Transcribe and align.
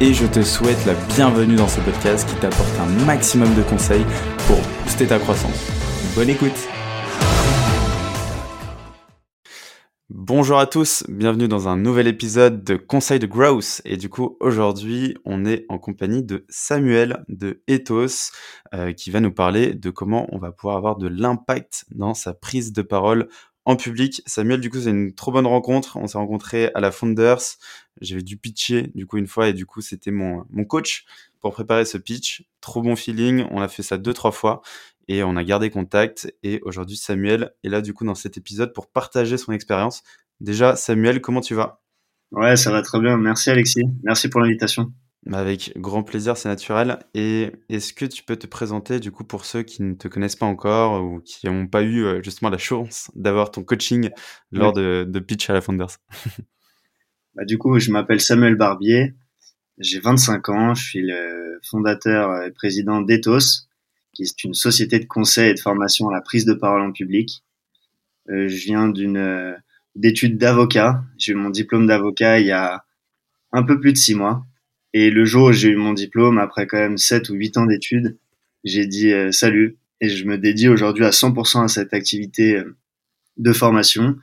et 0.00 0.14
je 0.14 0.26
te 0.26 0.42
souhaite 0.42 0.84
la 0.86 0.94
bienvenue 1.16 1.56
dans 1.56 1.66
ce 1.66 1.80
podcast 1.80 2.28
qui 2.28 2.36
t'apporte 2.36 2.78
un 2.78 3.04
maximum 3.04 3.52
de 3.56 3.62
conseils 3.62 4.04
pour 4.46 4.58
booster 4.84 5.06
ta 5.06 5.18
croissance. 5.18 5.70
Bonne 6.14 6.30
écoute 6.30 6.68
Bonjour 10.08 10.58
à 10.58 10.66
tous, 10.66 11.04
bienvenue 11.08 11.48
dans 11.48 11.68
un 11.68 11.76
nouvel 11.76 12.06
épisode 12.06 12.62
de 12.62 12.76
Conseil 12.76 13.18
de 13.18 13.26
Growth. 13.26 13.80
Et 13.84 13.96
du 13.96 14.08
coup, 14.08 14.36
aujourd'hui, 14.40 15.16
on 15.24 15.44
est 15.44 15.64
en 15.68 15.78
compagnie 15.78 16.22
de 16.22 16.44
Samuel 16.48 17.24
de 17.28 17.62
Ethos 17.66 18.30
euh, 18.74 18.92
qui 18.92 19.10
va 19.10 19.20
nous 19.20 19.32
parler 19.32 19.74
de 19.74 19.90
comment 19.90 20.26
on 20.30 20.38
va 20.38 20.52
pouvoir 20.52 20.76
avoir 20.76 20.96
de 20.96 21.08
l'impact 21.08 21.86
dans 21.90 22.14
sa 22.14 22.34
prise 22.34 22.72
de 22.72 22.82
parole 22.82 23.28
en 23.68 23.76
public. 23.76 24.22
Samuel, 24.24 24.60
du 24.60 24.70
coup, 24.70 24.80
c'est 24.80 24.90
une 24.90 25.14
trop 25.14 25.30
bonne 25.30 25.46
rencontre. 25.46 25.98
On 25.98 26.06
s'est 26.06 26.16
rencontrés 26.16 26.70
à 26.74 26.80
la 26.80 26.90
Founders. 26.90 27.42
J'avais 28.00 28.22
dû 28.22 28.38
pitcher, 28.38 28.90
du 28.94 29.06
coup, 29.06 29.18
une 29.18 29.26
fois, 29.26 29.48
et 29.48 29.52
du 29.52 29.66
coup, 29.66 29.82
c'était 29.82 30.10
mon, 30.10 30.44
mon 30.48 30.64
coach 30.64 31.04
pour 31.40 31.52
préparer 31.52 31.84
ce 31.84 31.98
pitch. 31.98 32.44
Trop 32.62 32.80
bon 32.80 32.96
feeling. 32.96 33.44
On 33.50 33.60
a 33.60 33.68
fait 33.68 33.82
ça 33.82 33.98
deux, 33.98 34.14
trois 34.14 34.32
fois 34.32 34.62
et 35.06 35.22
on 35.22 35.36
a 35.36 35.44
gardé 35.44 35.68
contact. 35.68 36.34
Et 36.42 36.60
aujourd'hui, 36.62 36.96
Samuel 36.96 37.52
est 37.62 37.68
là, 37.68 37.82
du 37.82 37.92
coup, 37.92 38.06
dans 38.06 38.14
cet 38.14 38.38
épisode 38.38 38.72
pour 38.72 38.86
partager 38.86 39.36
son 39.36 39.52
expérience. 39.52 40.02
Déjà, 40.40 40.74
Samuel, 40.74 41.20
comment 41.20 41.42
tu 41.42 41.54
vas? 41.54 41.82
Ouais, 42.30 42.56
ça 42.56 42.72
va 42.72 42.80
très 42.80 42.98
bien. 43.00 43.18
Merci, 43.18 43.50
Alexis. 43.50 43.84
Merci 44.02 44.30
pour 44.30 44.40
l'invitation. 44.40 44.92
Avec 45.26 45.72
grand 45.76 46.02
plaisir, 46.02 46.36
c'est 46.36 46.48
naturel. 46.48 47.00
Et 47.12 47.50
est-ce 47.68 47.92
que 47.92 48.04
tu 48.04 48.22
peux 48.22 48.36
te 48.36 48.46
présenter 48.46 49.00
du 49.00 49.10
coup 49.10 49.24
pour 49.24 49.44
ceux 49.44 49.62
qui 49.62 49.82
ne 49.82 49.94
te 49.94 50.08
connaissent 50.08 50.36
pas 50.36 50.46
encore 50.46 51.02
ou 51.02 51.20
qui 51.20 51.46
n'ont 51.46 51.66
pas 51.66 51.82
eu 51.82 52.04
euh, 52.04 52.22
justement 52.22 52.50
la 52.50 52.58
chance 52.58 53.10
d'avoir 53.14 53.50
ton 53.50 53.64
coaching 53.64 54.10
lors 54.52 54.72
de, 54.72 55.04
de, 55.06 55.18
Pitch 55.18 55.50
à 55.50 55.52
la 55.54 55.60
Founders? 55.60 55.98
Bah, 57.34 57.44
Du 57.44 57.58
coup, 57.58 57.78
je 57.78 57.92
m'appelle 57.92 58.20
Samuel 58.20 58.56
Barbier, 58.56 59.14
j'ai 59.78 60.00
25 60.00 60.48
ans, 60.48 60.74
je 60.74 60.82
suis 60.82 61.02
le 61.02 61.60
fondateur 61.62 62.42
et 62.42 62.50
président 62.50 63.00
d'Ethos, 63.00 63.68
qui 64.12 64.22
est 64.24 64.44
une 64.44 64.54
société 64.54 64.98
de 64.98 65.04
conseil 65.04 65.50
et 65.50 65.54
de 65.54 65.60
formation 65.60 66.08
à 66.08 66.14
la 66.14 66.20
prise 66.20 66.46
de 66.46 66.54
parole 66.54 66.82
en 66.82 66.90
public. 66.90 67.44
Euh, 68.30 68.48
je 68.48 68.56
viens 68.56 68.88
d'une 68.88 69.16
euh, 69.16 69.54
d'études 69.94 70.36
d'avocat, 70.38 71.04
j'ai 71.16 71.32
eu 71.32 71.34
mon 71.36 71.50
diplôme 71.50 71.86
d'avocat 71.86 72.40
il 72.40 72.46
y 72.46 72.52
a 72.52 72.84
un 73.52 73.62
peu 73.62 73.78
plus 73.78 73.92
de 73.92 73.98
six 73.98 74.14
mois. 74.14 74.44
Et 74.94 75.10
le 75.10 75.24
jour 75.24 75.48
où 75.48 75.52
j'ai 75.52 75.68
eu 75.68 75.76
mon 75.76 75.92
diplôme, 75.92 76.38
après 76.38 76.66
quand 76.66 76.78
même 76.78 76.98
7 76.98 77.28
ou 77.30 77.34
8 77.34 77.58
ans 77.58 77.66
d'études, 77.66 78.18
j'ai 78.64 78.86
dit 78.86 79.12
euh, 79.12 79.32
salut 79.32 79.78
et 80.00 80.08
je 80.08 80.24
me 80.24 80.38
dédie 80.38 80.68
aujourd'hui 80.68 81.04
à 81.04 81.10
100% 81.10 81.64
à 81.64 81.68
cette 81.68 81.92
activité 81.92 82.56
euh, 82.56 82.76
de 83.36 83.52
formation 83.52 84.16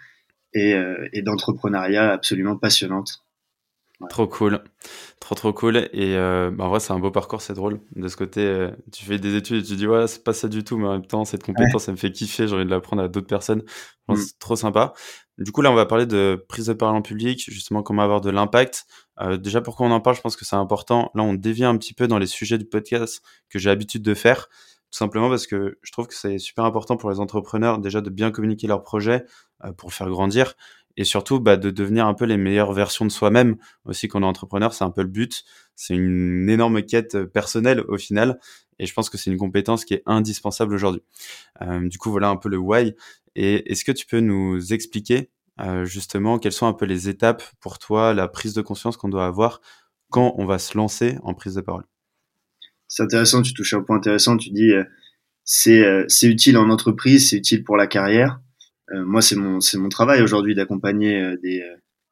et, 0.54 0.74
euh, 0.74 1.08
et 1.14 1.22
d'entrepreneuriat 1.22 2.12
absolument 2.12 2.58
passionnante. 2.58 3.25
Trop 4.10 4.28
cool, 4.28 4.62
trop 5.22 5.36
trop 5.36 5.54
cool. 5.54 5.78
Et 5.94 6.16
euh, 6.18 6.52
bah 6.52 6.66
en 6.66 6.70
vrai, 6.70 6.80
c'est 6.80 6.92
un 6.92 7.00
beau 7.00 7.12
parcours, 7.12 7.42
c'est 7.42 7.54
drôle. 7.54 7.80
De 7.96 8.08
ce 8.08 8.18
côté, 8.18 8.70
tu 8.92 9.06
fais 9.06 9.18
des 9.18 9.36
études 9.36 9.64
et 9.64 9.64
tu 9.64 9.76
dis, 9.76 9.88
ouais, 9.88 10.08
c'est 10.08 10.24
pas 10.24 10.34
ça 10.34 10.48
du 10.50 10.64
tout, 10.64 10.78
mais 10.78 10.88
en 10.88 10.92
même 10.94 11.06
temps, 11.06 11.24
cette 11.24 11.44
compétence, 11.44 11.86
ça 11.86 11.92
me 11.92 11.98
fait 11.98 12.12
kiffer, 12.12 12.48
j'ai 12.48 12.56
envie 12.56 12.66
de 12.66 12.70
l'apprendre 12.70 13.02
à 13.02 13.08
d'autres 13.08 13.28
personnes. 13.28 13.64
Mm. 14.08 14.16
C'est 14.16 14.38
trop 14.40 14.56
sympa. 14.56 14.94
Du 15.38 15.52
coup, 15.52 15.62
là, 15.62 15.72
on 15.72 15.76
va 15.76 15.86
parler 15.86 16.06
de 16.06 16.44
prise 16.48 16.68
de 16.68 16.74
parole 16.74 16.96
en 16.96 17.02
public, 17.02 17.44
justement, 17.50 17.84
comment 17.84 18.04
avoir 18.04 18.22
de 18.22 18.30
l'impact. 18.30 18.86
Euh, 19.22 19.38
déjà, 19.38 19.62
pourquoi 19.62 19.86
on 19.88 19.92
en 19.92 20.00
parle, 20.00 20.16
je 20.16 20.22
pense 20.22 20.38
que 20.38 20.46
c'est 20.46 20.56
important. 20.56 21.12
Là, 21.14 21.24
on 21.24 21.34
devient 21.34 21.66
un 21.66 21.78
petit 21.78 21.94
peu 21.94 22.08
dans 22.08 22.20
les 22.20 22.28
sujets 22.28 22.58
du 22.58 22.66
podcast 22.66 23.22
que 23.50 23.60
j'ai 23.60 23.70
l'habitude 23.70 24.02
de 24.02 24.14
faire, 24.14 24.48
tout 24.48 24.98
simplement 24.98 25.30
parce 25.30 25.46
que 25.46 25.78
je 25.82 25.92
trouve 25.92 26.08
que 26.08 26.14
c'est 26.14 26.38
super 26.38 26.64
important 26.64 26.96
pour 26.96 27.10
les 27.10 27.20
entrepreneurs, 27.20 27.80
déjà, 27.80 28.00
de 28.00 28.10
bien 28.10 28.32
communiquer 28.32 28.68
leur 28.68 28.82
projet 28.82 29.26
euh, 29.66 29.74
pour 29.74 29.90
le 29.90 29.94
faire 29.94 30.10
grandir, 30.10 30.54
et 30.98 31.04
surtout 31.04 31.40
bah, 31.40 31.58
de 31.58 31.70
devenir 31.70 32.08
un 32.08 32.14
peu 32.14 32.26
les 32.26 32.38
meilleures 32.38 32.74
versions 32.74 33.06
de 33.06 33.12
soi-même 33.12 33.58
aussi 33.84 34.08
quand 34.08 34.22
est 34.22 34.26
entrepreneur, 34.26 34.74
c'est 34.74 34.84
un 34.84 34.92
peu 34.92 35.02
le 35.02 35.10
but. 35.10 35.44
C'est 35.76 35.96
une 35.96 36.50
énorme 36.50 36.82
quête 36.84 37.24
personnelle 37.26 37.82
au 37.88 37.98
final, 37.98 38.40
et 38.80 38.86
je 38.86 38.94
pense 38.94 39.10
que 39.10 39.18
c'est 39.18 39.32
une 39.32 39.38
compétence 39.38 39.86
qui 39.86 39.94
est 39.94 40.04
indispensable 40.06 40.74
aujourd'hui. 40.74 41.02
Euh, 41.62 41.88
du 41.88 41.98
coup, 41.98 42.12
voilà 42.12 42.30
un 42.30 42.38
peu 42.38 42.50
le 42.50 42.58
why. 42.58 42.94
Et 43.36 43.72
est-ce 43.72 43.84
que 43.84 43.92
tu 43.92 44.06
peux 44.06 44.20
nous 44.20 44.74
expliquer 44.74 45.30
euh, 45.62 45.86
justement 45.86 46.40
quelles 46.40 46.52
sont 46.52 46.68
un 46.68 46.74
peu 46.74 46.86
les 46.86 47.10
étapes 47.10 47.44
pour 47.60 47.80
toi, 47.80 48.14
la 48.14 48.28
prise 48.28 48.54
de 48.54 48.62
conscience 48.62 48.98
qu'on 48.98 49.10
doit 49.10 49.26
avoir 49.26 49.62
quand 50.10 50.34
on 50.38 50.46
va 50.46 50.60
se 50.60 50.78
lancer 50.78 51.18
en 51.24 51.34
prise 51.34 51.56
de 51.56 51.62
parole? 51.62 51.86
C'est 52.88 53.04
intéressant, 53.04 53.42
tu 53.42 53.54
touches 53.54 53.74
un 53.74 53.82
point 53.82 53.98
intéressant, 53.98 54.38
tu 54.38 54.52
dis 54.52 54.72
euh, 54.72 54.84
c'est 55.44 55.84
euh, 55.84 56.06
utile 56.24 56.58
en 56.58 56.70
entreprise, 56.70 57.30
c'est 57.30 57.38
utile 57.38 57.64
pour 57.64 57.78
la 57.78 57.88
carrière. 57.88 58.40
Euh, 58.92 59.04
moi, 59.06 59.22
c'est 59.22 59.36
mon 59.36 59.60
c'est 59.62 59.78
mon 59.78 59.90
travail 59.90 60.22
aujourd'hui 60.22 60.56
d'accompagner 60.56 61.22
euh, 61.22 61.38
des 61.42 61.64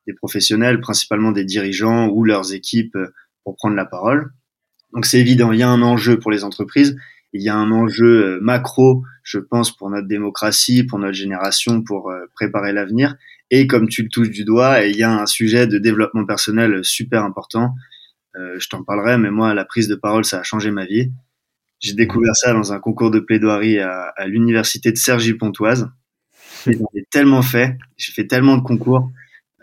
des 0.07 0.13
professionnels, 0.13 0.81
principalement 0.81 1.31
des 1.31 1.45
dirigeants 1.45 2.09
ou 2.09 2.23
leurs 2.23 2.53
équipes 2.53 2.97
pour 3.43 3.55
prendre 3.55 3.75
la 3.75 3.85
parole. 3.85 4.31
Donc 4.93 5.05
c'est 5.05 5.19
évident, 5.19 5.51
il 5.51 5.59
y 5.59 5.63
a 5.63 5.69
un 5.69 5.81
enjeu 5.81 6.19
pour 6.19 6.29
les 6.29 6.43
entreprises 6.43 6.97
il 7.33 7.41
y 7.41 7.49
a 7.49 7.55
un 7.55 7.71
enjeu 7.71 8.35
euh, 8.35 8.39
macro, 8.41 9.03
je 9.23 9.39
pense, 9.39 9.75
pour 9.75 9.89
notre 9.89 10.07
démocratie, 10.07 10.83
pour 10.83 10.99
notre 10.99 11.15
génération, 11.15 11.81
pour 11.81 12.11
euh, 12.11 12.25
préparer 12.35 12.71
l'avenir. 12.71 13.15
Et 13.49 13.67
comme 13.67 13.89
tu 13.89 14.03
le 14.03 14.09
touches 14.09 14.29
du 14.29 14.45
doigt, 14.45 14.85
il 14.85 14.95
y 14.95 15.03
a 15.03 15.11
un 15.11 15.25
sujet 15.25 15.67
de 15.67 15.79
développement 15.79 16.25
personnel 16.25 16.83
super 16.83 17.23
important. 17.23 17.73
Euh, 18.35 18.55
je 18.59 18.69
t'en 18.69 18.83
parlerai, 18.83 19.17
mais 19.17 19.31
moi, 19.31 19.53
la 19.53 19.65
prise 19.65 19.87
de 19.87 19.95
parole, 19.95 20.25
ça 20.25 20.39
a 20.39 20.43
changé 20.43 20.71
ma 20.71 20.85
vie. 20.85 21.11
J'ai 21.79 21.93
découvert 21.93 22.35
ça 22.35 22.53
dans 22.53 22.71
un 22.71 22.79
concours 22.79 23.11
de 23.11 23.19
plaidoirie 23.19 23.79
à, 23.79 24.13
à 24.15 24.27
l'université 24.27 24.91
de 24.91 24.97
Cergy-Pontoise. 24.97 25.89
J'en 26.65 26.89
ai 26.95 27.03
tellement 27.09 27.41
fait, 27.41 27.77
j'ai 27.97 28.11
fait 28.11 28.27
tellement 28.27 28.57
de 28.57 28.63
concours, 28.63 29.11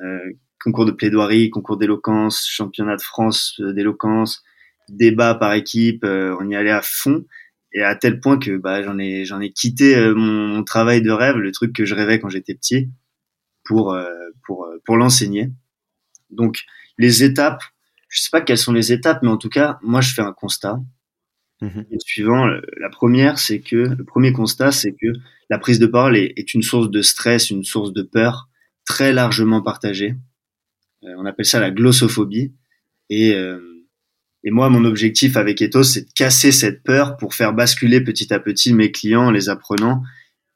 euh, 0.03 0.19
concours 0.63 0.85
de 0.85 0.93
plaidoirie, 0.93 1.51
concours 1.51 1.77
d'éloquence, 1.77 2.47
championnat 2.49 2.97
de 2.97 3.03
France 3.03 3.61
d'éloquence, 3.61 4.43
débat 4.89 5.35
par 5.35 5.55
équipe, 5.55 6.05
on 6.05 6.49
y 6.49 6.57
allait 6.57 6.71
à 6.71 6.83
fond 6.83 7.25
et 7.73 7.83
à 7.83 7.95
tel 7.95 8.21
point 8.21 8.39
que 8.39 8.57
bah, 8.57 8.83
j'en 8.83 8.99
ai 8.99 9.25
ai 9.25 9.53
quitté 9.53 9.97
euh, 9.97 10.15
mon, 10.15 10.63
travail 10.65 11.03
de 11.03 11.11
rêve, 11.11 11.37
le 11.37 11.53
truc 11.53 11.73
que 11.75 11.85
je 11.85 11.95
rêvais 11.95 12.19
quand 12.21 12.29
j'étais 12.29 12.55
petit, 12.55 12.91
pour 13.65 13.93
euh, 13.93 14.09
pour 14.45 14.65
euh, 14.65 14.81
pour 14.85 14.97
l'enseigner. 14.97 15.51
Donc 16.31 16.61
les 16.99 17.25
étapes, 17.25 17.63
je 18.09 18.21
sais 18.21 18.31
pas 18.31 18.41
quelles 18.41 18.59
sont 18.59 18.73
les 18.73 18.93
étapes, 18.93 19.21
mais 19.23 19.29
en 19.29 19.37
tout 19.37 19.49
cas 19.49 19.79
moi 19.83 20.01
je 20.01 20.13
fais 20.13 20.23
un 20.23 20.33
constat. 20.33 20.81
Mmh 21.63 21.83
suivant, 21.99 22.47
la 22.47 22.89
première 22.89 23.39
c'est 23.39 23.61
que 23.61 23.77
le 23.77 24.05
premier 24.05 24.33
constat 24.33 24.73
c'est 24.73 24.93
que 24.93 25.09
la 25.51 25.59
prise 25.59 25.79
de 25.79 25.87
parole 25.87 26.17
est, 26.17 26.55
une 26.55 26.63
source 26.63 26.91
de 26.91 27.03
stress, 27.03 27.51
une 27.51 27.65
source 27.65 27.93
de 27.93 28.03
peur 28.03 28.49
très 28.87 29.13
largement 29.13 29.61
partagée. 29.61 30.15
on 31.03 31.27
appelle 31.27 31.45
ça 31.45 31.61
la 31.61 31.71
glossophobie 31.71 32.55
et 33.11 33.37
et 34.43 34.51
moi, 34.51 34.71
mon 34.71 34.85
objectif 34.85 35.37
avec 35.37 35.61
Ethos, 35.61 35.85
c'est 35.85 36.09
de 36.09 36.13
casser 36.15 36.51
cette 36.53 36.83
peur 36.83 37.17
pour 37.17 37.35
faire 37.35 37.53
basculer 37.53 38.01
petit 38.01 38.33
à 38.33 38.41
petit 38.41 38.73
mes 38.73 38.91
clients, 38.91 39.31
les 39.31 39.49
apprenants, 39.49 40.03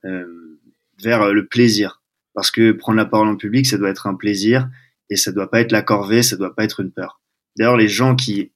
euh, 0.05 0.59
vers 1.03 1.33
le 1.33 1.47
plaisir. 1.47 2.03
Parce 2.33 2.51
que 2.51 2.73
prendre 2.73 2.97
la 2.97 3.05
parole 3.05 3.29
en 3.29 3.37
public, 3.37 3.67
ça 3.67 3.77
doit 3.77 3.91
être 3.91 4.07
un 4.07 4.15
plaisir 4.15 4.69
et 5.11 5.17
ça 5.17 5.33
doit 5.33 5.51
pas 5.51 5.61
être 5.61 5.73
la 5.73 5.83
corvée, 5.83 6.23
ça 6.23 6.37
doit 6.37 6.55
pas 6.55 6.65
être 6.65 6.81
une 6.81 6.93
peur. 6.93 7.21
D'ailleurs, 7.57 7.77
les 7.77 7.89
gens 7.89 8.17
qui, 8.17 8.53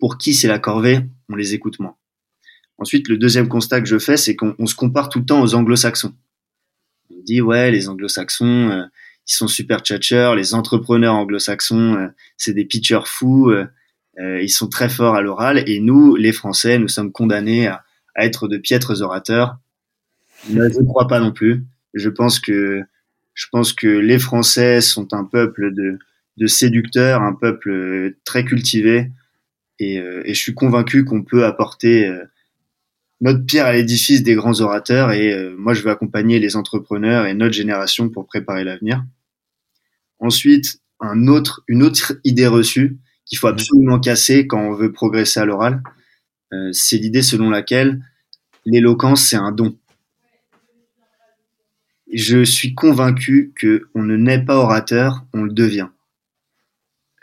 pour 0.00 0.18
qui 0.18 0.34
c'est 0.34 0.48
la 0.48 0.58
corvée, 0.58 1.00
on 1.28 1.36
les 1.36 1.54
écoute 1.54 1.78
moins. 1.78 1.94
Ensuite, 2.78 3.08
le 3.08 3.18
deuxième 3.18 3.46
constat 3.46 3.82
que 3.82 3.86
je 3.86 3.98
fais, 3.98 4.16
c'est 4.16 4.34
qu'on 4.34 4.66
se 4.66 4.74
compare 4.74 5.10
tout 5.10 5.18
le 5.18 5.26
temps 5.26 5.42
aux 5.42 5.54
anglo-saxons. 5.54 6.14
On 7.10 7.22
dit, 7.22 7.42
ouais, 7.42 7.70
les 7.70 7.88
anglo-saxons, 7.88 8.70
euh, 8.70 8.84
ils 9.28 9.34
sont 9.34 9.48
super 9.48 9.80
tchatcheurs, 9.80 10.34
les 10.34 10.54
entrepreneurs 10.54 11.14
anglo-saxons, 11.14 11.96
euh, 11.96 12.08
c'est 12.38 12.54
des 12.54 12.64
pitchers 12.64 13.04
fous, 13.04 13.50
euh, 13.50 13.66
ils 14.42 14.48
sont 14.48 14.68
très 14.68 14.88
forts 14.88 15.14
à 15.14 15.20
l'oral 15.20 15.62
et 15.68 15.78
nous, 15.78 16.16
les 16.16 16.32
Français, 16.32 16.78
nous 16.78 16.88
sommes 16.88 17.12
condamnés 17.12 17.66
à, 17.66 17.84
être 18.16 18.48
de 18.48 18.58
piètres 18.58 19.00
orateurs. 19.02 19.58
je 20.50 20.58
ne 20.58 20.86
crois 20.86 21.06
pas 21.06 21.20
non 21.20 21.32
plus. 21.32 21.64
Je 21.94 22.10
pense 22.10 22.38
que 22.38 22.82
je 23.32 23.46
pense 23.50 23.72
que 23.72 23.86
les 23.86 24.18
Français 24.18 24.82
sont 24.82 25.14
un 25.14 25.24
peuple 25.24 25.72
de 25.72 26.46
séducteurs, 26.46 27.22
un 27.22 27.32
peuple 27.32 28.14
très 28.24 28.44
cultivé, 28.44 29.10
et, 29.80 29.98
euh, 29.98 30.22
et 30.24 30.34
je 30.34 30.40
suis 30.40 30.54
convaincu 30.54 31.04
qu'on 31.04 31.24
peut 31.24 31.44
apporter 31.44 32.06
euh, 32.06 32.24
notre 33.20 33.44
pierre 33.44 33.66
à 33.66 33.72
l'édifice 33.72 34.22
des 34.22 34.34
grands 34.34 34.60
orateurs. 34.60 35.10
Et 35.10 35.50
moi, 35.56 35.74
je 35.74 35.82
veux 35.82 35.90
accompagner 35.90 36.38
les 36.38 36.56
entrepreneurs 36.56 37.26
et 37.26 37.34
notre 37.34 37.54
génération 37.54 38.08
pour 38.08 38.26
préparer 38.26 38.64
l'avenir. 38.64 39.04
Ensuite, 40.20 40.80
un 41.00 41.26
autre, 41.26 41.62
une 41.66 41.82
autre 41.82 42.14
idée 42.24 42.46
reçue, 42.46 42.98
qu'il 43.26 43.38
faut 43.38 43.48
mmh. 43.48 43.52
absolument 43.52 44.00
casser 44.00 44.46
quand 44.46 44.60
on 44.60 44.74
veut 44.74 44.92
progresser 44.92 45.40
à 45.40 45.44
l'oral. 45.44 45.82
Euh, 46.52 46.70
c'est 46.72 46.98
l'idée 46.98 47.22
selon 47.22 47.48
laquelle 47.48 48.02
l'éloquence, 48.66 49.24
c'est 49.24 49.36
un 49.36 49.52
don. 49.52 49.76
Je 52.12 52.42
suis 52.44 52.74
convaincu 52.74 53.52
que 53.54 53.88
on 53.94 54.02
ne 54.02 54.16
naît 54.16 54.44
pas 54.44 54.56
orateur, 54.56 55.24
on 55.32 55.44
le 55.44 55.52
devient. 55.52 55.88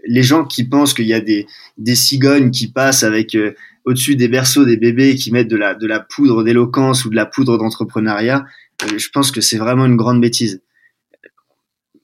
Les 0.07 0.23
gens 0.23 0.45
qui 0.45 0.63
pensent 0.63 0.93
qu'il 0.93 1.07
y 1.07 1.13
a 1.13 1.19
des, 1.19 1.47
des 1.77 1.95
cigognes 1.95 2.51
qui 2.51 2.71
passent 2.71 3.03
avec 3.03 3.35
euh, 3.35 3.53
au-dessus 3.85 4.15
des 4.15 4.27
berceaux 4.27 4.65
des 4.65 4.77
bébés 4.77 5.15
qui 5.15 5.31
mettent 5.31 5.47
de 5.47 5.57
la, 5.57 5.75
de 5.75 5.87
la 5.87 5.99
poudre 5.99 6.43
d'éloquence 6.43 7.05
ou 7.05 7.09
de 7.09 7.15
la 7.15 7.25
poudre 7.25 7.57
d'entrepreneuriat, 7.57 8.45
euh, 8.83 8.97
je 8.97 9.09
pense 9.09 9.31
que 9.31 9.41
c'est 9.41 9.57
vraiment 9.57 9.85
une 9.85 9.95
grande 9.95 10.21
bêtise. 10.21 10.61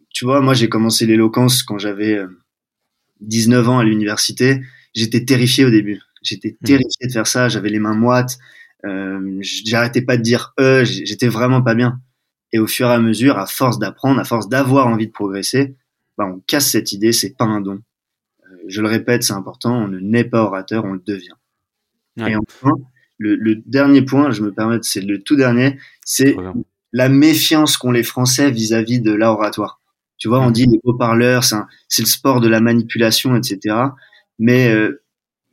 Tu 0.09 0.25
vois, 0.25 0.41
moi 0.41 0.53
j'ai 0.53 0.69
commencé 0.69 1.05
l'éloquence 1.05 1.63
quand 1.63 1.79
j'avais 1.79 2.19
19 3.21 3.67
ans 3.69 3.79
à 3.79 3.83
l'université. 3.83 4.61
J'étais 4.93 5.25
terrifié 5.25 5.65
au 5.65 5.71
début. 5.71 5.99
J'étais 6.21 6.57
mmh. 6.61 6.65
terrifié 6.65 7.07
de 7.07 7.11
faire 7.11 7.27
ça. 7.27 7.49
J'avais 7.49 7.69
les 7.69 7.79
mains 7.79 7.95
moites. 7.95 8.37
Euh, 8.85 9.39
j'arrêtais 9.41 10.01
pas 10.01 10.17
de 10.17 10.21
dire 10.21 10.53
euh, 10.59 10.83
j'étais 10.85 11.27
vraiment 11.27 11.61
pas 11.61 11.75
bien. 11.75 12.01
Et 12.51 12.59
au 12.59 12.67
fur 12.67 12.87
et 12.87 12.93
à 12.93 12.99
mesure, 12.99 13.37
à 13.37 13.45
force 13.45 13.79
d'apprendre, 13.79 14.19
à 14.19 14.25
force 14.25 14.49
d'avoir 14.49 14.87
envie 14.87 15.07
de 15.07 15.11
progresser, 15.11 15.75
bah, 16.17 16.25
on 16.25 16.39
casse 16.45 16.69
cette 16.69 16.91
idée, 16.91 17.11
c'est 17.11 17.35
pas 17.35 17.45
un 17.45 17.61
don. 17.61 17.79
Je 18.67 18.81
le 18.81 18.87
répète, 18.87 19.23
c'est 19.23 19.33
important, 19.33 19.83
on 19.83 19.87
ne 19.87 19.99
naît 19.99 20.23
pas 20.23 20.43
orateur, 20.43 20.85
on 20.85 20.93
le 20.93 21.03
devient. 21.05 21.35
Et 22.17 22.35
enfin, 22.35 22.73
le, 23.17 23.35
le, 23.35 23.55
dernier 23.65 24.03
point, 24.03 24.31
je 24.31 24.41
me 24.43 24.53
permets, 24.53 24.77
c'est 24.83 25.01
le 25.01 25.21
tout 25.23 25.35
dernier, 25.35 25.79
c'est 26.05 26.35
la 26.91 27.09
méfiance 27.09 27.75
qu'ont 27.77 27.91
les 27.91 28.03
Français 28.03 28.51
vis-à-vis 28.51 29.01
de 29.01 29.11
l'oratoire. 29.11 29.81
Tu 30.17 30.27
vois, 30.29 30.39
on 30.39 30.51
dit 30.51 30.67
les 30.67 30.79
haut-parleurs, 30.83 31.43
c'est 31.43 32.01
le 32.01 32.07
sport 32.07 32.39
de 32.39 32.47
la 32.47 32.61
manipulation, 32.61 33.35
etc. 33.35 33.75
Mais 34.39 34.71
euh, 34.71 35.03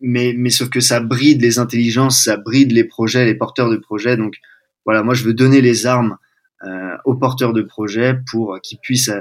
mais, 0.01 0.35
mais 0.37 0.51
sauf 0.51 0.71
que 0.71 0.81
ça 0.81 1.01
bride 1.01 1.43
les 1.43 1.59
intelligences, 1.59 2.25
ça 2.25 2.37
bride 2.37 2.73
les 2.73 2.85
projets, 2.85 3.25
les 3.25 3.35
porteurs 3.35 3.69
de 3.71 3.77
projets. 3.77 4.17
Donc 4.17 4.37
voilà, 4.85 5.03
moi 5.03 5.15
je 5.15 5.25
veux 5.25 5.35
donner 5.35 5.61
les 5.61 5.87
armes 5.87 6.17
euh, 6.65 6.97
aux 7.05 7.15
porteurs 7.15 7.53
de 7.53 7.63
projets 7.63 8.19
pour 8.31 8.59
qu'ils 8.63 8.79
puissent 8.79 9.09
euh, 9.09 9.21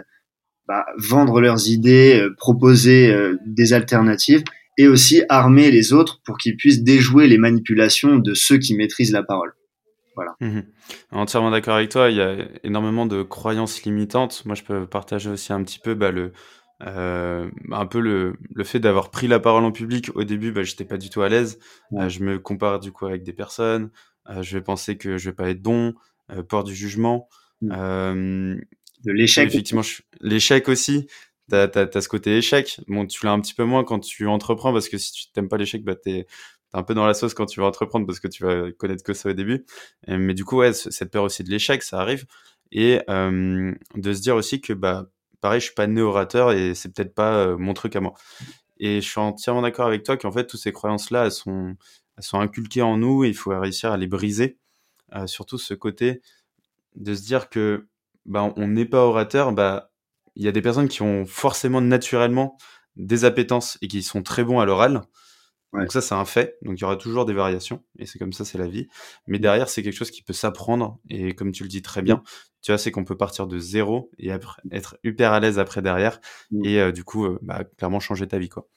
bah, 0.70 0.86
vendre 0.98 1.42
leurs 1.42 1.68
idées, 1.68 2.22
euh, 2.22 2.34
proposer 2.38 3.12
euh, 3.12 3.38
des 3.46 3.74
alternatives 3.74 4.44
et 4.78 4.88
aussi 4.88 5.24
armer 5.28 5.72
les 5.72 5.92
autres 5.92 6.22
pour 6.24 6.38
qu'ils 6.38 6.56
puissent 6.56 6.84
déjouer 6.84 7.28
les 7.28 7.38
manipulations 7.38 8.18
de 8.18 8.34
ceux 8.34 8.60
qui 8.60 8.76
maîtrisent 8.76 9.12
la 9.12 9.24
parole. 9.24 9.54
Voilà. 10.16 10.36
Mmh 10.40 10.62
Entièrement 11.12 11.52
d'accord 11.52 11.76
avec 11.76 11.90
toi. 11.90 12.10
Il 12.10 12.18
y 12.18 12.22
a 12.22 12.36
énormément 12.64 13.06
de 13.06 13.24
croyances 13.24 13.84
limitantes. 13.84 14.44
Moi, 14.46 14.56
je 14.56 14.64
peux 14.64 14.86
partager 14.86 15.30
aussi 15.30 15.52
un 15.54 15.64
petit 15.64 15.80
peu 15.80 15.96
bah, 15.96 16.12
le, 16.12 16.34
euh, 16.86 17.50
un 17.72 17.86
peu 17.86 18.00
le, 18.00 18.36
le 18.54 18.64
fait 18.64 18.80
d'avoir 18.80 19.12
pris 19.12 19.28
la 19.28 19.40
parole 19.40 19.64
en 19.66 19.72
public 19.72 20.12
au 20.16 20.24
début, 20.24 20.52
bah, 20.52 20.64
j'étais 20.64 20.86
pas 20.86 20.98
du 20.98 21.10
tout 21.10 21.22
à 21.22 21.30
l'aise. 21.30 21.60
Euh, 21.94 22.08
je 22.10 22.24
me 22.24 22.40
compare 22.40 22.80
du 22.80 22.92
coup 22.92 23.06
avec 23.06 23.24
des 23.24 23.34
personnes. 23.34 23.90
Euh, 24.30 24.42
je 24.44 24.58
vais 24.58 24.64
penser 24.64 24.98
que 24.98 25.18
je 25.18 25.30
vais 25.30 25.36
pas 25.36 25.50
être 25.50 25.62
bon, 25.62 25.94
peur 26.48 26.64
du 26.64 26.76
jugement, 26.76 27.28
mmh. 27.62 28.62
De 29.04 29.12
l'échec. 29.12 29.48
Effectivement, 29.48 29.84
l'échec 30.22 30.68
aussi. 30.70 31.08
T'as 31.50 31.68
as, 31.68 32.02
ce 32.02 32.08
côté 32.08 32.38
échec. 32.38 32.80
Bon, 32.88 33.08
tu 33.08 33.26
l'as 33.26 33.32
un 33.32 33.40
petit 33.40 33.56
peu 33.56 33.64
moins 33.64 33.84
quand 33.84 34.00
tu 34.00 34.28
entreprends 34.28 34.72
parce 34.72 34.88
que 34.88 35.00
si 35.00 35.12
tu 35.12 35.32
t'aimes 35.32 35.50
pas 35.50 35.58
l'échec, 35.58 35.84
bah 35.84 35.96
t'es 35.96 36.28
un 36.74 36.84
peu 36.84 36.94
dans 36.94 37.08
la 37.08 37.16
sauce 37.16 37.34
quand 37.34 37.48
tu 37.48 37.60
vas 37.60 37.66
entreprendre 37.66 38.06
parce 38.06 38.20
que 38.20 38.28
tu 38.28 38.44
vas 38.44 38.72
connaître 38.72 39.04
que 39.04 39.14
ça 39.14 39.30
au 39.30 39.34
début. 39.34 39.66
mais 40.08 40.36
du 40.36 40.46
coup, 40.46 40.58
ouais, 40.58 40.74
cette 40.74 41.10
peur 41.10 41.24
aussi 41.24 41.44
de 41.44 41.50
l'échec, 41.50 41.82
ça 41.82 42.00
arrive. 42.00 42.26
Et 42.72 43.00
de 43.08 44.14
se 44.14 44.22
dire 44.22 44.36
aussi 44.36 44.62
que 44.62 44.74
bah 44.74 45.10
pareil, 45.42 45.60
je 45.60 45.66
suis 45.66 45.76
pas 45.76 45.88
né 45.88 46.02
orateur 46.02 46.52
et 46.52 46.76
c'est 46.76 46.94
peut-être 46.94 47.14
pas 47.14 47.36
euh, 47.38 47.58
mon 47.58 47.74
truc 47.74 47.96
à 47.96 48.02
moi. 48.02 48.14
Et 48.80 49.02
je 49.02 49.08
suis 49.08 49.20
entièrement 49.20 49.62
d'accord 49.62 49.88
avec 49.88 50.04
toi 50.04 50.18
qu'en 50.18 50.32
fait, 50.32 50.48
toutes 50.48 50.60
ces 50.60 50.72
croyances-là, 50.72 51.26
elles 51.26 51.32
sont, 51.32 51.76
elles 52.18 52.24
sont 52.24 52.40
inculquées 52.40 52.82
en 52.82 52.98
nous 52.98 53.24
et 53.24 53.30
il 53.30 53.36
faut 53.36 53.58
réussir 53.58 53.92
à 53.92 53.98
les 53.98 54.08
briser. 54.08 54.58
Euh, 55.16 55.28
surtout 55.28 55.58
ce 55.58 55.74
côté 55.74 56.22
de 56.96 57.16
se 57.16 57.24
dire 57.24 57.50
que 57.50 57.88
bah, 58.30 58.54
on 58.56 58.68
n'est 58.68 58.86
pas 58.86 59.06
orateur, 59.06 59.52
bah 59.52 59.92
il 60.36 60.46
y 60.46 60.48
a 60.48 60.52
des 60.52 60.62
personnes 60.62 60.88
qui 60.88 61.02
ont 61.02 61.26
forcément 61.26 61.82
naturellement 61.82 62.58
des 62.96 63.26
appétences 63.26 63.78
et 63.82 63.88
qui 63.88 64.04
sont 64.04 64.24
très 64.24 64.44
bons 64.44 64.60
à 64.60 64.66
l'oral. 64.66 65.02
Donc 65.74 65.92
ça, 65.92 66.02
c'est 66.02 66.16
un 66.16 66.26
fait. 66.26 66.58
Donc 66.64 66.80
il 66.80 66.82
y 66.82 66.84
aura 66.84 66.96
toujours 66.96 67.26
des 67.26 67.34
variations 67.34 67.84
et 68.00 68.06
c'est 68.06 68.18
comme 68.18 68.34
ça, 68.34 68.46
c'est 68.46 68.58
la 68.58 68.68
vie. 68.68 68.88
Mais 69.28 69.38
derrière, 69.38 69.70
c'est 69.70 69.84
quelque 69.84 69.96
chose 69.96 70.12
qui 70.12 70.24
peut 70.24 70.34
s'apprendre 70.34 71.00
et 71.10 71.34
comme 71.34 71.52
tu 71.52 71.64
le 71.64 71.70
dis 71.70 71.82
très 71.82 72.02
bien, 72.02 72.24
tu 72.62 72.72
vois, 72.72 72.78
c'est 72.78 72.92
qu'on 72.92 73.04
peut 73.04 73.18
partir 73.18 73.48
de 73.48 73.60
zéro 73.60 74.10
et 74.18 74.32
après, 74.32 74.62
être 74.72 74.98
hyper 75.04 75.34
à 75.34 75.40
l'aise 75.40 75.60
après 75.60 75.82
derrière 75.82 76.20
mmh. 76.52 76.66
et 76.66 76.80
euh, 76.80 76.92
du 76.92 77.04
coup, 77.04 77.26
euh, 77.26 77.40
bah, 77.42 77.64
clairement 77.78 78.00
changer 78.00 78.28
ta 78.28 78.40
vie, 78.40 78.50
quoi. 78.50 78.68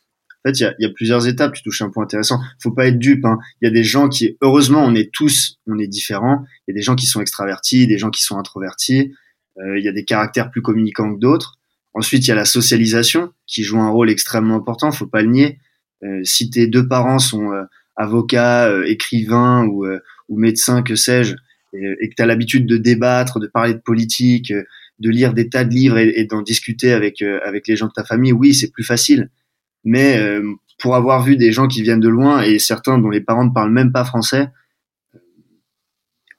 En 0.44 0.48
fait, 0.48 0.58
il 0.58 0.62
y 0.62 0.66
a, 0.66 0.74
y 0.80 0.84
a, 0.86 0.90
plusieurs 0.90 1.28
étapes. 1.28 1.54
Tu 1.54 1.62
touches 1.62 1.82
un 1.82 1.90
point 1.90 2.02
intéressant. 2.02 2.40
Faut 2.60 2.72
pas 2.72 2.86
être 2.88 2.98
dupe. 2.98 3.24
Hein. 3.24 3.38
Il 3.60 3.66
y 3.66 3.68
a 3.68 3.72
des 3.72 3.84
gens 3.84 4.08
qui, 4.08 4.36
heureusement, 4.40 4.84
on 4.84 4.92
est 4.92 5.12
tous, 5.12 5.60
on 5.68 5.78
est 5.78 5.86
différents. 5.86 6.42
Il 6.66 6.72
y 6.72 6.74
a 6.74 6.74
des 6.74 6.82
gens 6.82 6.96
qui 6.96 7.06
sont 7.06 7.20
extravertis, 7.20 7.86
des 7.86 7.96
gens 7.96 8.10
qui 8.10 8.24
sont 8.24 8.36
introvertis. 8.36 9.12
Euh, 9.58 9.78
il 9.78 9.84
y 9.84 9.88
a 9.88 9.92
des 9.92 10.04
caractères 10.04 10.50
plus 10.50 10.62
communicants 10.62 11.14
que 11.14 11.20
d'autres. 11.20 11.58
Ensuite, 11.94 12.26
il 12.26 12.28
y 12.28 12.32
a 12.32 12.36
la 12.36 12.44
socialisation 12.44 13.32
qui 13.46 13.64
joue 13.64 13.78
un 13.78 13.90
rôle 13.90 14.10
extrêmement 14.10 14.56
important. 14.56 14.92
Faut 14.92 15.06
pas 15.06 15.22
le 15.22 15.28
nier. 15.28 15.58
Euh, 16.04 16.20
si 16.24 16.50
tes 16.50 16.66
deux 16.66 16.86
parents 16.86 17.18
sont 17.18 17.52
euh, 17.52 17.64
avocats, 17.96 18.68
euh, 18.68 18.84
écrivains 18.84 19.64
ou, 19.66 19.86
ou 20.28 20.38
médecins, 20.38 20.82
que 20.82 20.94
sais-je, 20.94 21.34
et, 21.74 22.08
que 22.08 22.14
tu 22.14 22.22
as 22.22 22.26
l'habitude 22.26 22.66
de 22.66 22.76
débattre, 22.76 23.38
de 23.38 23.46
parler 23.46 23.74
de 23.74 23.78
politique, 23.78 24.52
de 24.52 25.10
lire 25.10 25.32
des 25.32 25.48
tas 25.48 25.64
de 25.64 25.70
livres 25.70 25.98
et, 25.98 26.24
d'en 26.24 26.42
discuter 26.42 26.92
avec, 26.92 27.22
avec 27.22 27.66
les 27.66 27.76
gens 27.76 27.86
de 27.86 27.92
ta 27.92 28.04
famille, 28.04 28.32
oui, 28.32 28.54
c'est 28.54 28.70
plus 28.70 28.84
facile. 28.84 29.30
Mais 29.84 30.20
pour 30.78 30.94
avoir 30.96 31.22
vu 31.22 31.36
des 31.36 31.50
gens 31.50 31.68
qui 31.68 31.82
viennent 31.82 31.98
de 31.98 32.10
loin 32.10 32.42
et 32.42 32.58
certains 32.58 32.98
dont 32.98 33.08
les 33.08 33.22
parents 33.22 33.46
ne 33.46 33.52
parlent 33.52 33.72
même 33.72 33.90
pas 33.90 34.04
français, 34.04 34.48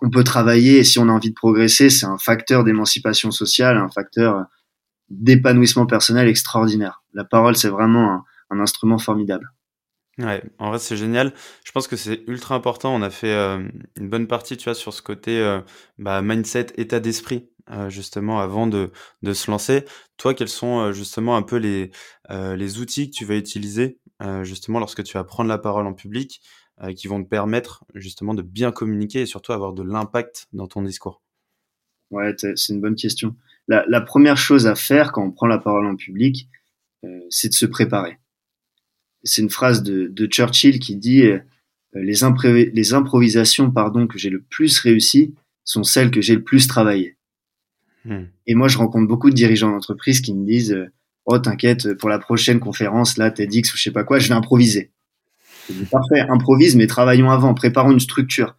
on 0.03 0.09
peut 0.09 0.25
travailler 0.25 0.79
et 0.79 0.83
si 0.83 0.99
on 0.99 1.07
a 1.07 1.13
envie 1.13 1.29
de 1.29 1.35
progresser, 1.35 1.89
c'est 1.89 2.05
un 2.05 2.17
facteur 2.17 2.65
d'émancipation 2.65 3.31
sociale, 3.31 3.77
un 3.77 3.89
facteur 3.89 4.43
d'épanouissement 5.09 5.85
personnel 5.85 6.27
extraordinaire. 6.27 7.03
La 7.13 7.23
parole, 7.23 7.55
c'est 7.55 7.69
vraiment 7.69 8.25
un, 8.49 8.59
instrument 8.59 8.99
formidable. 8.99 9.51
Ouais, 10.19 10.43
en 10.59 10.69
vrai, 10.69 10.77
c'est 10.77 10.97
génial. 10.97 11.33
Je 11.65 11.71
pense 11.71 11.87
que 11.87 11.95
c'est 11.95 12.21
ultra 12.27 12.53
important. 12.53 12.93
On 12.93 13.01
a 13.01 13.09
fait 13.09 13.33
euh, 13.33 13.67
une 13.97 14.09
bonne 14.09 14.27
partie, 14.27 14.57
tu 14.57 14.65
vois, 14.65 14.75
sur 14.75 14.93
ce 14.93 15.01
côté 15.01 15.39
euh, 15.39 15.61
bah, 15.97 16.21
mindset, 16.21 16.67
état 16.75 16.99
d'esprit, 16.99 17.49
euh, 17.71 17.89
justement, 17.89 18.39
avant 18.39 18.67
de, 18.67 18.91
de, 19.23 19.33
se 19.33 19.49
lancer. 19.49 19.85
Toi, 20.17 20.33
quels 20.35 20.49
sont 20.49 20.91
justement 20.91 21.35
un 21.37 21.41
peu 21.41 21.55
les, 21.55 21.91
les 22.29 22.79
outils 22.79 23.09
que 23.09 23.15
tu 23.15 23.25
vas 23.25 23.35
utiliser, 23.37 23.99
justement, 24.41 24.79
lorsque 24.79 25.03
tu 25.03 25.13
vas 25.13 25.23
prendre 25.23 25.49
la 25.49 25.57
parole 25.57 25.87
en 25.87 25.93
public, 25.93 26.41
qui 26.95 27.07
vont 27.07 27.23
te 27.23 27.29
permettre, 27.29 27.85
justement, 27.93 28.33
de 28.33 28.41
bien 28.41 28.71
communiquer 28.71 29.21
et 29.21 29.25
surtout 29.25 29.53
avoir 29.53 29.73
de 29.73 29.83
l'impact 29.83 30.47
dans 30.53 30.67
ton 30.67 30.81
discours 30.81 31.21
Ouais, 32.11 32.35
c'est 32.37 32.73
une 32.73 32.81
bonne 32.81 32.95
question. 32.95 33.35
La, 33.67 33.85
la, 33.87 34.01
première 34.01 34.37
chose 34.37 34.67
à 34.67 34.75
faire 34.75 35.11
quand 35.11 35.23
on 35.23 35.31
prend 35.31 35.47
la 35.47 35.57
parole 35.57 35.85
en 35.85 35.95
public, 35.95 36.49
c'est 37.29 37.49
de 37.49 37.53
se 37.53 37.65
préparer 37.65 38.17
c'est 39.23 39.41
une 39.41 39.49
phrase 39.49 39.83
de, 39.83 40.07
de, 40.07 40.25
Churchill 40.27 40.79
qui 40.79 40.95
dit 40.95 41.23
euh, 41.23 41.39
les, 41.93 42.71
les 42.71 42.93
improvisations 42.93 43.71
pardon 43.71 44.07
que 44.07 44.17
j'ai 44.17 44.29
le 44.29 44.41
plus 44.41 44.79
réussi 44.79 45.33
sont 45.63 45.83
celles 45.83 46.11
que 46.11 46.21
j'ai 46.21 46.35
le 46.35 46.43
plus 46.43 46.67
travaillé. 46.67 47.17
Hmm. 48.05 48.25
Et 48.47 48.55
moi, 48.55 48.67
je 48.67 48.77
rencontre 48.77 49.07
beaucoup 49.07 49.29
de 49.29 49.35
dirigeants 49.35 49.71
d'entreprise 49.71 50.19
qui 50.19 50.33
me 50.33 50.45
disent 50.45 50.73
euh, 50.73 50.91
oh 51.25 51.39
t'inquiète 51.39 51.93
pour 51.93 52.09
la 52.09 52.19
prochaine 52.19 52.59
conférence 52.59 53.17
là 53.17 53.31
TEDx 53.31 53.73
ou 53.73 53.77
je 53.77 53.83
sais 53.83 53.91
pas 53.91 54.03
quoi, 54.03 54.19
je 54.19 54.27
vais 54.27 54.35
improviser. 54.35 54.91
Parfait, 55.91 56.21
improvise, 56.29 56.75
mais 56.75 56.87
travaillons 56.87 57.29
avant, 57.29 57.53
préparons 57.53 57.91
une 57.91 57.99
structure. 57.99 58.55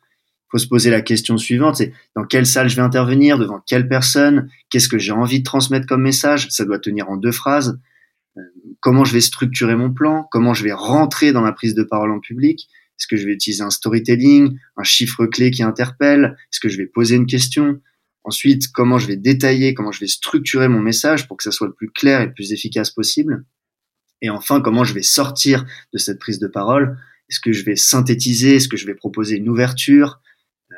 Il 0.46 0.46
faut 0.52 0.58
se 0.58 0.68
poser 0.68 0.90
la 0.90 1.02
question 1.02 1.36
suivante, 1.36 1.76
c'est 1.76 1.92
dans 2.14 2.24
quelle 2.24 2.46
salle 2.46 2.68
je 2.68 2.76
vais 2.76 2.82
intervenir, 2.82 3.38
devant 3.38 3.60
quelle 3.66 3.88
personne, 3.88 4.48
qu'est-ce 4.70 4.88
que 4.88 4.98
j'ai 4.98 5.12
envie 5.12 5.40
de 5.40 5.44
transmettre 5.44 5.86
comme 5.86 6.02
message, 6.02 6.48
ça 6.50 6.64
doit 6.64 6.78
tenir 6.78 7.10
en 7.10 7.16
deux 7.16 7.32
phrases. 7.32 7.80
Comment 8.80 9.04
je 9.04 9.12
vais 9.12 9.20
structurer 9.20 9.76
mon 9.76 9.92
plan, 9.92 10.26
comment 10.30 10.54
je 10.54 10.64
vais 10.64 10.72
rentrer 10.72 11.32
dans 11.32 11.42
la 11.42 11.52
prise 11.52 11.74
de 11.74 11.82
parole 11.82 12.12
en 12.12 12.20
public, 12.20 12.68
est-ce 12.98 13.06
que 13.08 13.16
je 13.16 13.26
vais 13.26 13.32
utiliser 13.32 13.62
un 13.62 13.70
storytelling, 13.70 14.56
un 14.76 14.82
chiffre 14.84 15.26
clé 15.26 15.50
qui 15.50 15.62
interpelle, 15.62 16.36
est-ce 16.52 16.60
que 16.60 16.68
je 16.68 16.78
vais 16.78 16.86
poser 16.86 17.16
une 17.16 17.26
question, 17.26 17.80
ensuite 18.22 18.68
comment 18.72 18.98
je 18.98 19.08
vais 19.08 19.16
détailler, 19.16 19.74
comment 19.74 19.92
je 19.92 20.00
vais 20.00 20.06
structurer 20.06 20.68
mon 20.68 20.80
message 20.80 21.26
pour 21.26 21.36
que 21.36 21.42
ça 21.42 21.50
soit 21.50 21.66
le 21.66 21.74
plus 21.74 21.90
clair 21.90 22.20
et 22.20 22.26
le 22.26 22.32
plus 22.32 22.52
efficace 22.52 22.90
possible, 22.90 23.44
et 24.22 24.30
enfin 24.30 24.60
comment 24.60 24.84
je 24.84 24.94
vais 24.94 25.02
sortir 25.02 25.64
de 25.92 25.98
cette 25.98 26.18
prise 26.18 26.38
de 26.38 26.46
parole, 26.46 26.98
est-ce 27.28 27.40
que 27.40 27.52
je 27.52 27.64
vais 27.64 27.76
synthétiser, 27.76 28.56
est-ce 28.56 28.68
que 28.68 28.76
je 28.76 28.86
vais 28.86 28.94
proposer 28.94 29.36
une 29.36 29.48
ouverture, 29.48 30.20
euh, 30.70 30.74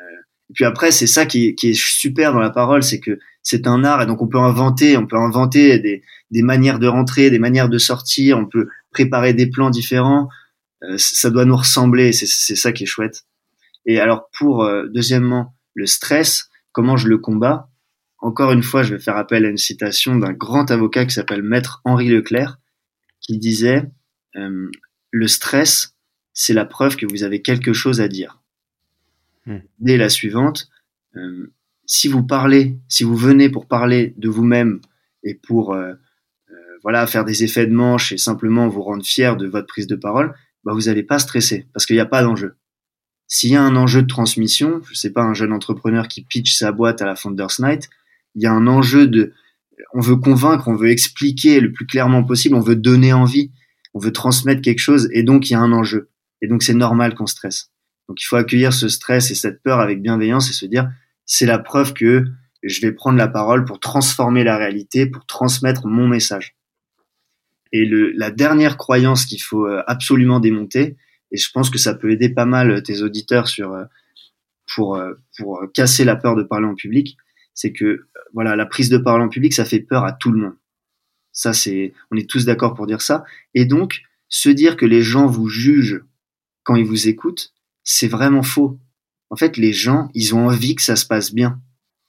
et 0.49 0.53
puis 0.53 0.65
après 0.65 0.91
c'est 0.91 1.07
ça 1.07 1.25
qui 1.25 1.55
qui 1.55 1.69
est 1.69 1.79
super 1.79 2.33
dans 2.33 2.39
la 2.39 2.49
parole, 2.51 2.83
c'est 2.83 2.99
que 2.99 3.19
c'est 3.43 3.65
un 3.67 3.83
art 3.83 4.01
et 4.01 4.05
donc 4.05 4.21
on 4.21 4.27
peut 4.27 4.39
inventer, 4.39 4.97
on 4.97 5.07
peut 5.07 5.17
inventer 5.17 5.79
des, 5.79 6.03
des 6.31 6.41
manières 6.41 6.79
de 6.79 6.87
rentrer, 6.87 7.29
des 7.29 7.39
manières 7.39 7.69
de 7.69 7.77
sortir, 7.77 8.37
on 8.37 8.45
peut 8.45 8.67
préparer 8.91 9.33
des 9.33 9.47
plans 9.49 9.69
différents. 9.69 10.27
Euh, 10.83 10.95
ça 10.97 11.29
doit 11.29 11.45
nous 11.45 11.55
ressembler, 11.55 12.11
c'est 12.11 12.55
ça 12.55 12.71
qui 12.71 12.83
est 12.83 12.87
chouette. 12.87 13.23
Et 13.85 13.99
alors 13.99 14.29
pour 14.37 14.63
euh, 14.63 14.87
deuxièmement 14.93 15.55
le 15.73 15.85
stress, 15.85 16.49
comment 16.71 16.97
je 16.97 17.07
le 17.07 17.17
combats? 17.17 17.69
Encore 18.19 18.51
une 18.51 18.63
fois, 18.63 18.83
je 18.83 18.95
vais 18.95 19.01
faire 19.01 19.15
appel 19.15 19.45
à 19.45 19.49
une 19.49 19.57
citation 19.57 20.15
d'un 20.17 20.33
grand 20.33 20.69
avocat 20.69 21.05
qui 21.05 21.13
s'appelle 21.13 21.43
Maître 21.43 21.81
Henri 21.85 22.09
Leclerc, 22.09 22.57
qui 23.27 23.37
disait 23.37 23.83
euh, 24.35 24.71
le 25.11 25.27
stress, 25.27 25.95
c'est 26.33 26.53
la 26.53 26.65
preuve 26.65 26.95
que 26.95 27.05
vous 27.05 27.23
avez 27.23 27.41
quelque 27.41 27.73
chose 27.73 28.01
à 28.01 28.07
dire. 28.07 28.41
Hmm. 29.45 29.59
Dès 29.79 29.97
la 29.97 30.09
suivante, 30.09 30.69
euh, 31.15 31.53
si 31.85 32.07
vous 32.07 32.23
parlez, 32.23 32.77
si 32.87 33.03
vous 33.03 33.15
venez 33.15 33.49
pour 33.49 33.67
parler 33.67 34.13
de 34.17 34.29
vous-même 34.29 34.81
et 35.23 35.35
pour 35.35 35.73
euh, 35.73 35.93
voilà 36.83 37.05
faire 37.07 37.25
des 37.25 37.43
effets 37.43 37.67
de 37.67 37.73
manche 37.73 38.11
et 38.11 38.17
simplement 38.17 38.67
vous 38.67 38.81
rendre 38.81 39.05
fier 39.05 39.35
de 39.35 39.47
votre 39.47 39.67
prise 39.67 39.87
de 39.87 39.95
parole, 39.95 40.33
bah 40.63 40.73
vous 40.73 40.83
n'allez 40.83 41.03
pas 41.03 41.19
stresser 41.19 41.67
parce 41.73 41.85
qu'il 41.85 41.95
n'y 41.95 42.01
a 42.01 42.05
pas 42.05 42.23
d'enjeu. 42.23 42.55
S'il 43.27 43.51
y 43.51 43.55
a 43.55 43.61
un 43.61 43.75
enjeu 43.75 44.03
de 44.03 44.07
transmission, 44.07 44.81
je 44.89 44.93
sais 44.93 45.11
pas 45.11 45.23
un 45.23 45.33
jeune 45.33 45.51
entrepreneur 45.51 46.07
qui 46.07 46.23
pitch 46.23 46.55
sa 46.55 46.71
boîte 46.71 47.01
à 47.01 47.05
la 47.05 47.15
Founders 47.15 47.59
Night, 47.59 47.89
il 48.35 48.43
y 48.43 48.45
a 48.45 48.53
un 48.53 48.67
enjeu 48.67 49.07
de 49.07 49.33
on 49.93 49.99
veut 49.99 50.15
convaincre, 50.15 50.67
on 50.67 50.75
veut 50.75 50.89
expliquer 50.89 51.59
le 51.59 51.71
plus 51.71 51.85
clairement 51.85 52.23
possible, 52.23 52.55
on 52.55 52.61
veut 52.61 52.75
donner 52.75 53.13
envie, 53.13 53.51
on 53.93 53.99
veut 53.99 54.13
transmettre 54.13 54.61
quelque 54.61 54.79
chose 54.79 55.09
et 55.11 55.23
donc 55.23 55.49
il 55.49 55.53
y 55.53 55.55
a 55.55 55.59
un 55.59 55.71
enjeu. 55.71 56.09
Et 56.41 56.47
donc 56.47 56.63
c'est 56.63 56.73
normal 56.73 57.15
qu'on 57.15 57.25
stresse. 57.25 57.71
Donc 58.07 58.21
il 58.21 58.25
faut 58.25 58.35
accueillir 58.35 58.73
ce 58.73 58.89
stress 58.89 59.31
et 59.31 59.35
cette 59.35 59.61
peur 59.61 59.79
avec 59.79 60.01
bienveillance 60.01 60.49
et 60.49 60.53
se 60.53 60.65
dire 60.65 60.89
c'est 61.25 61.45
la 61.45 61.59
preuve 61.59 61.93
que 61.93 62.25
je 62.63 62.81
vais 62.81 62.91
prendre 62.91 63.17
la 63.17 63.27
parole 63.27 63.65
pour 63.65 63.79
transformer 63.79 64.43
la 64.43 64.57
réalité, 64.57 65.05
pour 65.05 65.25
transmettre 65.25 65.85
mon 65.87 66.07
message. 66.07 66.55
Et 67.71 67.85
le, 67.85 68.11
la 68.11 68.31
dernière 68.31 68.77
croyance 68.77 69.25
qu'il 69.25 69.41
faut 69.41 69.67
euh, 69.67 69.83
absolument 69.87 70.39
démonter, 70.39 70.95
et 71.31 71.37
je 71.37 71.51
pense 71.51 71.69
que 71.69 71.77
ça 71.77 71.93
peut 71.93 72.11
aider 72.11 72.29
pas 72.29 72.45
mal 72.45 72.81
tes 72.81 73.01
auditeurs 73.01 73.49
sur 73.49 73.73
euh, 73.73 73.83
pour 74.73 74.95
euh, 74.95 75.13
pour 75.37 75.61
casser 75.73 76.05
la 76.05 76.15
peur 76.15 76.35
de 76.35 76.43
parler 76.43 76.65
en 76.65 76.75
public, 76.75 77.17
c'est 77.57 77.73
que 77.73 78.05
voilà 78.33 78.55
la 78.55 78.67
prise 78.67 78.89
de 78.89 78.99
parole 78.99 79.21
en 79.21 79.29
public 79.29 79.51
ça 79.51 79.65
fait 79.65 79.79
peur 79.79 80.05
à 80.05 80.13
tout 80.13 80.31
le 80.31 80.39
monde. 80.39 80.55
Ça 81.31 81.53
c'est 81.53 81.93
on 82.11 82.15
est 82.15 82.29
tous 82.29 82.45
d'accord 82.45 82.75
pour 82.75 82.85
dire 82.85 83.01
ça. 83.01 83.25
Et 83.55 83.65
donc 83.65 84.03
se 84.29 84.49
dire 84.49 84.77
que 84.77 84.85
les 84.85 85.01
gens 85.01 85.25
vous 85.25 85.49
jugent 85.49 86.03
quand 86.63 86.75
ils 86.75 86.85
vous 86.85 87.07
écoutent, 87.07 87.53
c'est 87.83 88.07
vraiment 88.07 88.43
faux. 88.43 88.77
En 89.29 89.35
fait, 89.35 89.57
les 89.57 89.73
gens, 89.73 90.09
ils 90.13 90.35
ont 90.35 90.47
envie 90.47 90.75
que 90.75 90.81
ça 90.81 90.95
se 90.95 91.05
passe 91.05 91.33
bien. 91.33 91.59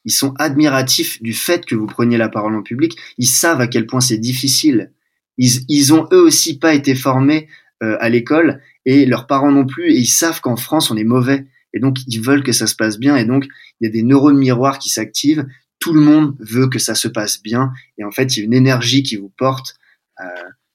Ils 0.04 0.12
sont 0.12 0.34
admiratifs 0.38 1.22
du 1.22 1.32
fait 1.32 1.64
que 1.64 1.74
vous 1.74 1.86
preniez 1.86 2.16
la 2.16 2.28
parole 2.28 2.56
en 2.56 2.62
public. 2.62 2.96
Ils 3.18 3.26
savent 3.26 3.60
à 3.60 3.68
quel 3.68 3.86
point 3.86 4.00
c'est 4.00 4.18
difficile. 4.18 4.92
Ils, 5.36 5.64
ils 5.68 5.92
ont 5.94 6.08
eux 6.12 6.22
aussi 6.22 6.58
pas 6.58 6.74
été 6.74 6.94
formés 6.94 7.48
euh, 7.82 7.96
à 8.00 8.08
l'école 8.08 8.60
et 8.84 9.06
leurs 9.06 9.26
parents 9.26 9.52
non 9.52 9.66
plus. 9.66 9.92
Et 9.92 9.98
ils 9.98 10.06
savent 10.06 10.40
qu'en 10.40 10.56
France, 10.56 10.90
on 10.90 10.96
est 10.96 11.04
mauvais. 11.04 11.46
Et 11.74 11.80
donc, 11.80 11.98
ils 12.06 12.20
veulent 12.20 12.42
que 12.42 12.52
ça 12.52 12.66
se 12.66 12.74
passe 12.74 12.98
bien. 12.98 13.16
Et 13.16 13.24
donc, 13.24 13.46
il 13.80 13.84
y 13.84 13.88
a 13.88 13.92
des 13.92 14.02
neurones 14.02 14.38
miroirs 14.38 14.78
qui 14.78 14.88
s'activent. 14.88 15.46
Tout 15.78 15.92
le 15.92 16.00
monde 16.00 16.36
veut 16.40 16.68
que 16.68 16.78
ça 16.78 16.94
se 16.94 17.08
passe 17.08 17.42
bien. 17.42 17.72
Et 17.98 18.04
en 18.04 18.10
fait, 18.10 18.36
il 18.36 18.40
y 18.40 18.42
a 18.42 18.44
une 18.46 18.54
énergie 18.54 19.02
qui 19.02 19.16
vous 19.16 19.28
porte, 19.28 19.76
euh, 20.20 20.24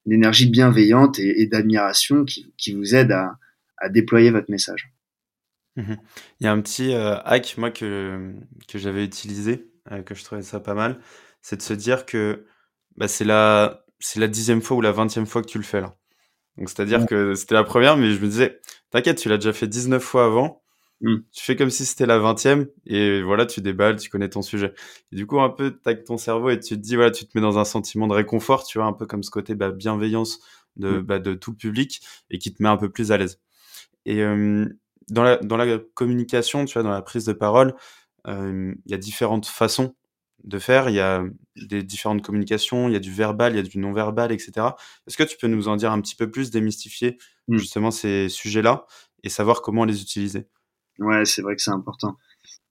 une 0.05 0.13
énergie 0.13 0.50
bienveillante 0.50 1.19
et, 1.19 1.41
et 1.41 1.47
d'admiration 1.47 2.25
qui, 2.25 2.53
qui 2.57 2.73
vous 2.73 2.95
aide 2.95 3.12
à, 3.12 3.38
à 3.77 3.89
déployer 3.89 4.31
votre 4.31 4.50
message. 4.50 4.93
Mmh 5.75 5.95
Il 6.39 6.45
y 6.45 6.47
a 6.47 6.51
un 6.51 6.62
petit 6.62 6.93
euh, 6.93 7.17
hack, 7.23 7.55
moi, 7.57 7.71
que, 7.71 8.33
que 8.67 8.77
j'avais 8.77 9.03
utilisé, 9.03 9.67
euh, 9.91 10.01
que 10.03 10.15
je 10.15 10.23
trouvais 10.23 10.41
ça 10.41 10.59
pas 10.59 10.73
mal, 10.73 11.00
c'est 11.41 11.57
de 11.57 11.62
se 11.62 11.73
dire 11.73 12.05
que 12.05 12.45
bah, 12.95 13.07
c'est 13.07 13.25
la, 13.25 13.85
c'est 14.00 14.19
la 14.19 14.27
dixième 14.27 14.62
fois 14.62 14.77
ou 14.77 14.81
la 14.81 14.91
vingtième 14.91 15.25
fois 15.25 15.41
que 15.41 15.47
tu 15.47 15.57
le 15.57 15.63
fais 15.63 15.81
là. 15.81 15.95
Donc, 16.57 16.69
c'est-à-dire 16.69 17.07
que 17.07 17.33
c'était 17.33 17.55
la 17.55 17.63
première, 17.63 17.97
mais 17.97 18.12
je 18.12 18.19
me 18.19 18.27
disais, 18.27 18.59
t'inquiète, 18.91 19.17
tu 19.17 19.27
l'as 19.27 19.38
déjà 19.38 19.53
fait 19.53 19.67
19 19.67 20.01
fois 20.01 20.25
avant. 20.25 20.62
Mmh. 21.03 21.17
Tu 21.33 21.43
fais 21.43 21.57
comme 21.57 21.69
si 21.69 21.86
c'était 21.86 22.05
la 22.05 22.17
vingtième 22.17 22.67
et 22.86 23.22
voilà, 23.22 23.45
tu 23.45 23.60
déballes, 23.60 23.98
tu 23.98 24.10
connais 24.10 24.29
ton 24.29 24.41
sujet. 24.41 24.74
Et 25.12 25.17
du 25.17 25.27
coup, 25.27 25.41
un 25.41 25.50
peu, 25.50 25.72
tac 25.72 26.05
ton 26.05 26.17
cerveau 26.17 26.50
et 26.50 26.60
tu 26.60 26.75
te 26.75 26.79
dis, 26.81 26.95
voilà, 26.95 27.12
tu 27.12 27.25
te 27.25 27.38
mets 27.38 27.41
dans 27.41 27.60
un 27.60 27.65
sentiment 27.65 28.07
de 28.07 28.13
réconfort, 28.13 28.63
tu 28.65 28.77
vois, 28.77 28.88
un 28.88 28.93
peu 28.93 29.05
comme 29.05 29.22
ce 29.22 29.29
côté 29.29 29.53
bah, 29.53 29.72
bienveillance 29.72 30.39
de, 30.77 31.00
mmh. 31.00 31.01
bah, 31.01 31.19
de 31.19 31.33
tout 31.33 31.51
le 31.51 31.57
public 31.57 32.01
et 32.31 32.39
qui 32.39 32.53
te 32.53 32.63
met 32.63 32.69
un 32.69 32.77
peu 32.77 32.89
plus 32.89 33.12
à 33.12 33.17
l'aise. 33.17 33.41
Et 34.05 34.22
dans, 35.10 35.24
la, 35.24 35.38
dans 35.38 35.57
la 35.57 35.77
communication, 35.93 36.65
tu 36.65 36.74
vois, 36.74 36.83
dans 36.83 36.89
la 36.91 37.01
prise 37.01 37.25
de 37.25 37.33
parole, 37.33 37.75
il 38.25 38.75
y 38.86 38.93
a 38.93 38.98
différentes 38.98 39.45
façons 39.45 39.95
de 40.45 40.60
faire. 40.60 40.89
Il 40.89 40.95
y 40.95 41.01
a 41.01 41.24
des 41.57 41.83
différentes 41.83 42.22
communications, 42.22 42.88
il 42.88 42.93
y 42.93 42.98
a 42.98 43.00
du 43.00 43.12
verbal, 43.12 43.53
il 43.53 43.57
y 43.57 43.60
a 43.60 43.63
du 43.63 43.77
non-verbal, 43.77 44.31
etc. 44.31 44.67
Est-ce 45.07 45.17
que 45.17 45.24
tu 45.24 45.38
peux 45.38 45.48
nous 45.48 45.67
en 45.67 45.75
dire 45.75 45.91
un 45.91 46.01
petit 46.01 46.15
peu 46.15 46.31
plus, 46.31 46.50
démystifier 46.50 47.17
mmh. 47.50 47.57
justement 47.57 47.91
ces 47.91 48.29
sujets-là 48.29 48.86
et 49.24 49.29
savoir 49.29 49.62
comment 49.62 49.86
les 49.86 50.01
utiliser? 50.01 50.48
Ouais, 51.00 51.25
c'est 51.25 51.41
vrai 51.41 51.55
que 51.55 51.62
c'est 51.62 51.71
important. 51.71 52.17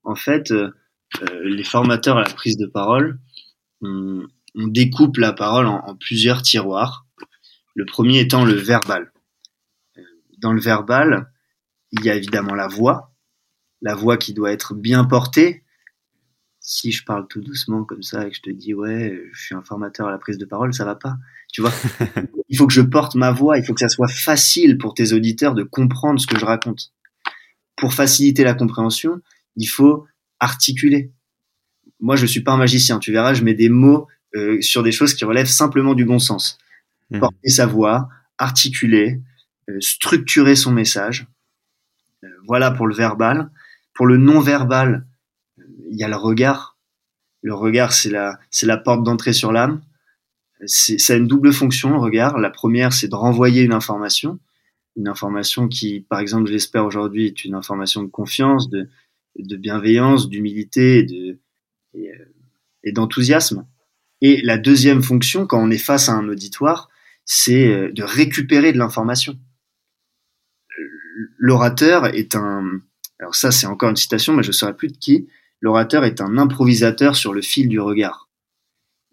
En 0.05 0.15
fait, 0.15 0.51
euh, 0.51 0.71
les 1.45 1.65
formateurs 1.65 2.19
à 2.19 2.23
la 2.23 2.31
prise 2.31 2.57
de 2.57 2.67
parole, 2.67 3.19
on, 3.81 4.27
découpe 4.55 5.17
la 5.17 5.33
parole 5.33 5.67
en, 5.67 5.79
en, 5.87 5.97
plusieurs 5.97 6.43
tiroirs. 6.43 7.07
Le 7.75 7.85
premier 7.85 8.21
étant 8.21 8.45
le 8.45 8.55
verbal 8.55 9.13
dans 10.43 10.53
le 10.53 10.61
verbal, 10.61 11.31
il 11.93 12.05
y 12.05 12.11
a 12.11 12.15
évidemment 12.15 12.55
la 12.55 12.67
voix, 12.67 13.15
la 13.81 13.95
voix 13.95 14.17
qui 14.19 14.35
doit 14.35 14.53
être 14.53 14.75
bien 14.75 15.05
portée. 15.05 15.65
Si 16.61 16.93
je 16.93 17.05
parle 17.05 17.27
tout 17.29 17.41
doucement 17.41 17.85
comme 17.85 18.03
ça 18.03 18.27
et 18.27 18.31
que 18.31 18.37
je 18.37 18.43
te 18.43 18.51
dis 18.51 18.75
ouais, 18.75 19.21
je 19.33 19.41
suis 19.41 19.55
un 19.55 19.63
formateur 19.63 20.09
à 20.09 20.11
la 20.11 20.19
prise 20.19 20.39
de 20.39 20.45
parole, 20.45 20.75
ça 20.75 20.85
va 20.85 20.95
pas. 20.95 21.17
Tu 21.53 21.61
vois, 21.61 21.73
il 22.49 22.57
faut 22.59 22.67
que 22.67 22.73
je 22.73 22.83
porte 22.83 23.15
ma 23.15 23.33
voix, 23.33 23.57
il 23.57 23.65
faut 23.65 23.75
que 23.75 23.81
ça 23.81 23.89
soit 23.89 24.09
facile 24.09 24.79
pour 24.79 24.95
tes 24.95 25.13
auditeurs 25.13 25.55
de 25.55 25.63
comprendre 25.63 26.21
ce 26.21 26.27
que 26.27 26.39
je 26.39 26.45
raconte. 26.45 26.93
Pour 27.83 27.95
faciliter 27.95 28.45
la 28.45 28.55
compréhension, 28.55 29.21
il 29.57 29.67
faut 29.67 30.07
articuler. 30.39 31.11
Moi, 31.99 32.15
je 32.15 32.27
suis 32.27 32.43
pas 32.43 32.53
un 32.53 32.57
magicien. 32.57 33.01
Tu 33.01 33.11
verras, 33.11 33.35
je 33.35 33.43
mets 33.43 33.55
des 33.55 33.71
mots 33.71 34.07
euh, 34.37 34.61
sur 34.61 34.85
des 34.85 34.93
choses 34.93 35.15
qui 35.15 35.25
relèvent 35.25 35.49
simplement 35.49 35.95
du 35.95 36.05
bon 36.05 36.21
sens. 36.21 36.59
Mmh. 37.11 37.19
Porter 37.19 37.49
sa 37.49 37.67
voix, 37.67 38.09
articuler, 38.39 39.21
euh, 39.69 39.81
structurer 39.81 40.55
son 40.55 40.71
message. 40.71 41.27
Euh, 42.23 42.29
voilà 42.47 42.71
pour 42.71 42.87
le 42.87 42.95
verbal. 42.95 43.51
Pour 43.95 44.07
le 44.07 44.17
non-verbal, 44.17 45.05
il 45.91 45.99
y 45.99 46.05
a 46.05 46.09
le 46.09 46.15
regard. 46.15 46.77
Le 47.43 47.53
regard, 47.53 47.93
c'est 47.93 48.11
la, 48.11 48.39
c'est 48.53 48.67
la 48.67 48.77
porte 48.77 49.03
d'entrée 49.03 49.33
sur 49.33 49.51
l'âme. 49.51 49.83
C'est, 50.67 50.99
ça 50.99 51.15
a 51.15 51.17
une 51.17 51.27
double 51.27 51.53
fonction, 51.53 51.91
le 51.91 51.99
regard. 51.99 52.39
La 52.39 52.51
première, 52.51 52.93
c'est 52.93 53.09
de 53.09 53.17
renvoyer 53.17 53.63
une 53.63 53.73
information. 53.73 54.39
Une 54.97 55.09
information 55.09 55.69
qui, 55.69 56.01
par 56.01 56.21
exemple, 56.21 56.49
je 56.49 56.53
l'espère 56.53 56.85
aujourd'hui, 56.85 57.27
est 57.27 57.45
une 57.45 57.55
information 57.55 58.03
de 58.03 58.09
confiance, 58.09 58.69
de, 58.69 58.89
de 59.39 59.57
bienveillance, 59.57 60.29
d'humilité 60.29 60.99
et, 60.99 61.03
de, 61.05 61.39
et, 61.95 62.11
et 62.85 62.93
d'enthousiasme. 62.93 63.67
Et 64.21 64.41
la 64.43 64.59
deuxième 64.59 65.03
fonction, 65.03 65.47
quand 65.47 65.63
on 65.63 65.71
est 65.71 65.79
face 65.79 66.09
à 66.09 66.13
un 66.13 66.29
auditoire, 66.29 66.89
c'est 67.25 67.91
de 67.93 68.03
récupérer 68.03 68.73
de 68.73 68.79
l'information 68.79 69.39
l'orateur 71.39 72.07
est 72.07 72.35
un, 72.35 72.81
alors 73.19 73.35
ça 73.35 73.51
c'est 73.51 73.67
encore 73.67 73.91
une 73.91 73.97
citation, 73.97 74.35
mais 74.35 74.43
je 74.43 74.49
ne 74.49 74.53
saurais 74.53 74.77
plus 74.77 74.89
de 74.89 74.97
qui, 74.97 75.29
l'orateur 75.61 76.05
est 76.05 76.21
un 76.21 76.39
improvisateur 76.39 77.17
sur 77.17 77.33
le 77.33 77.43
fil 77.43 77.69
du 77.69 77.81
regard. 77.81 78.29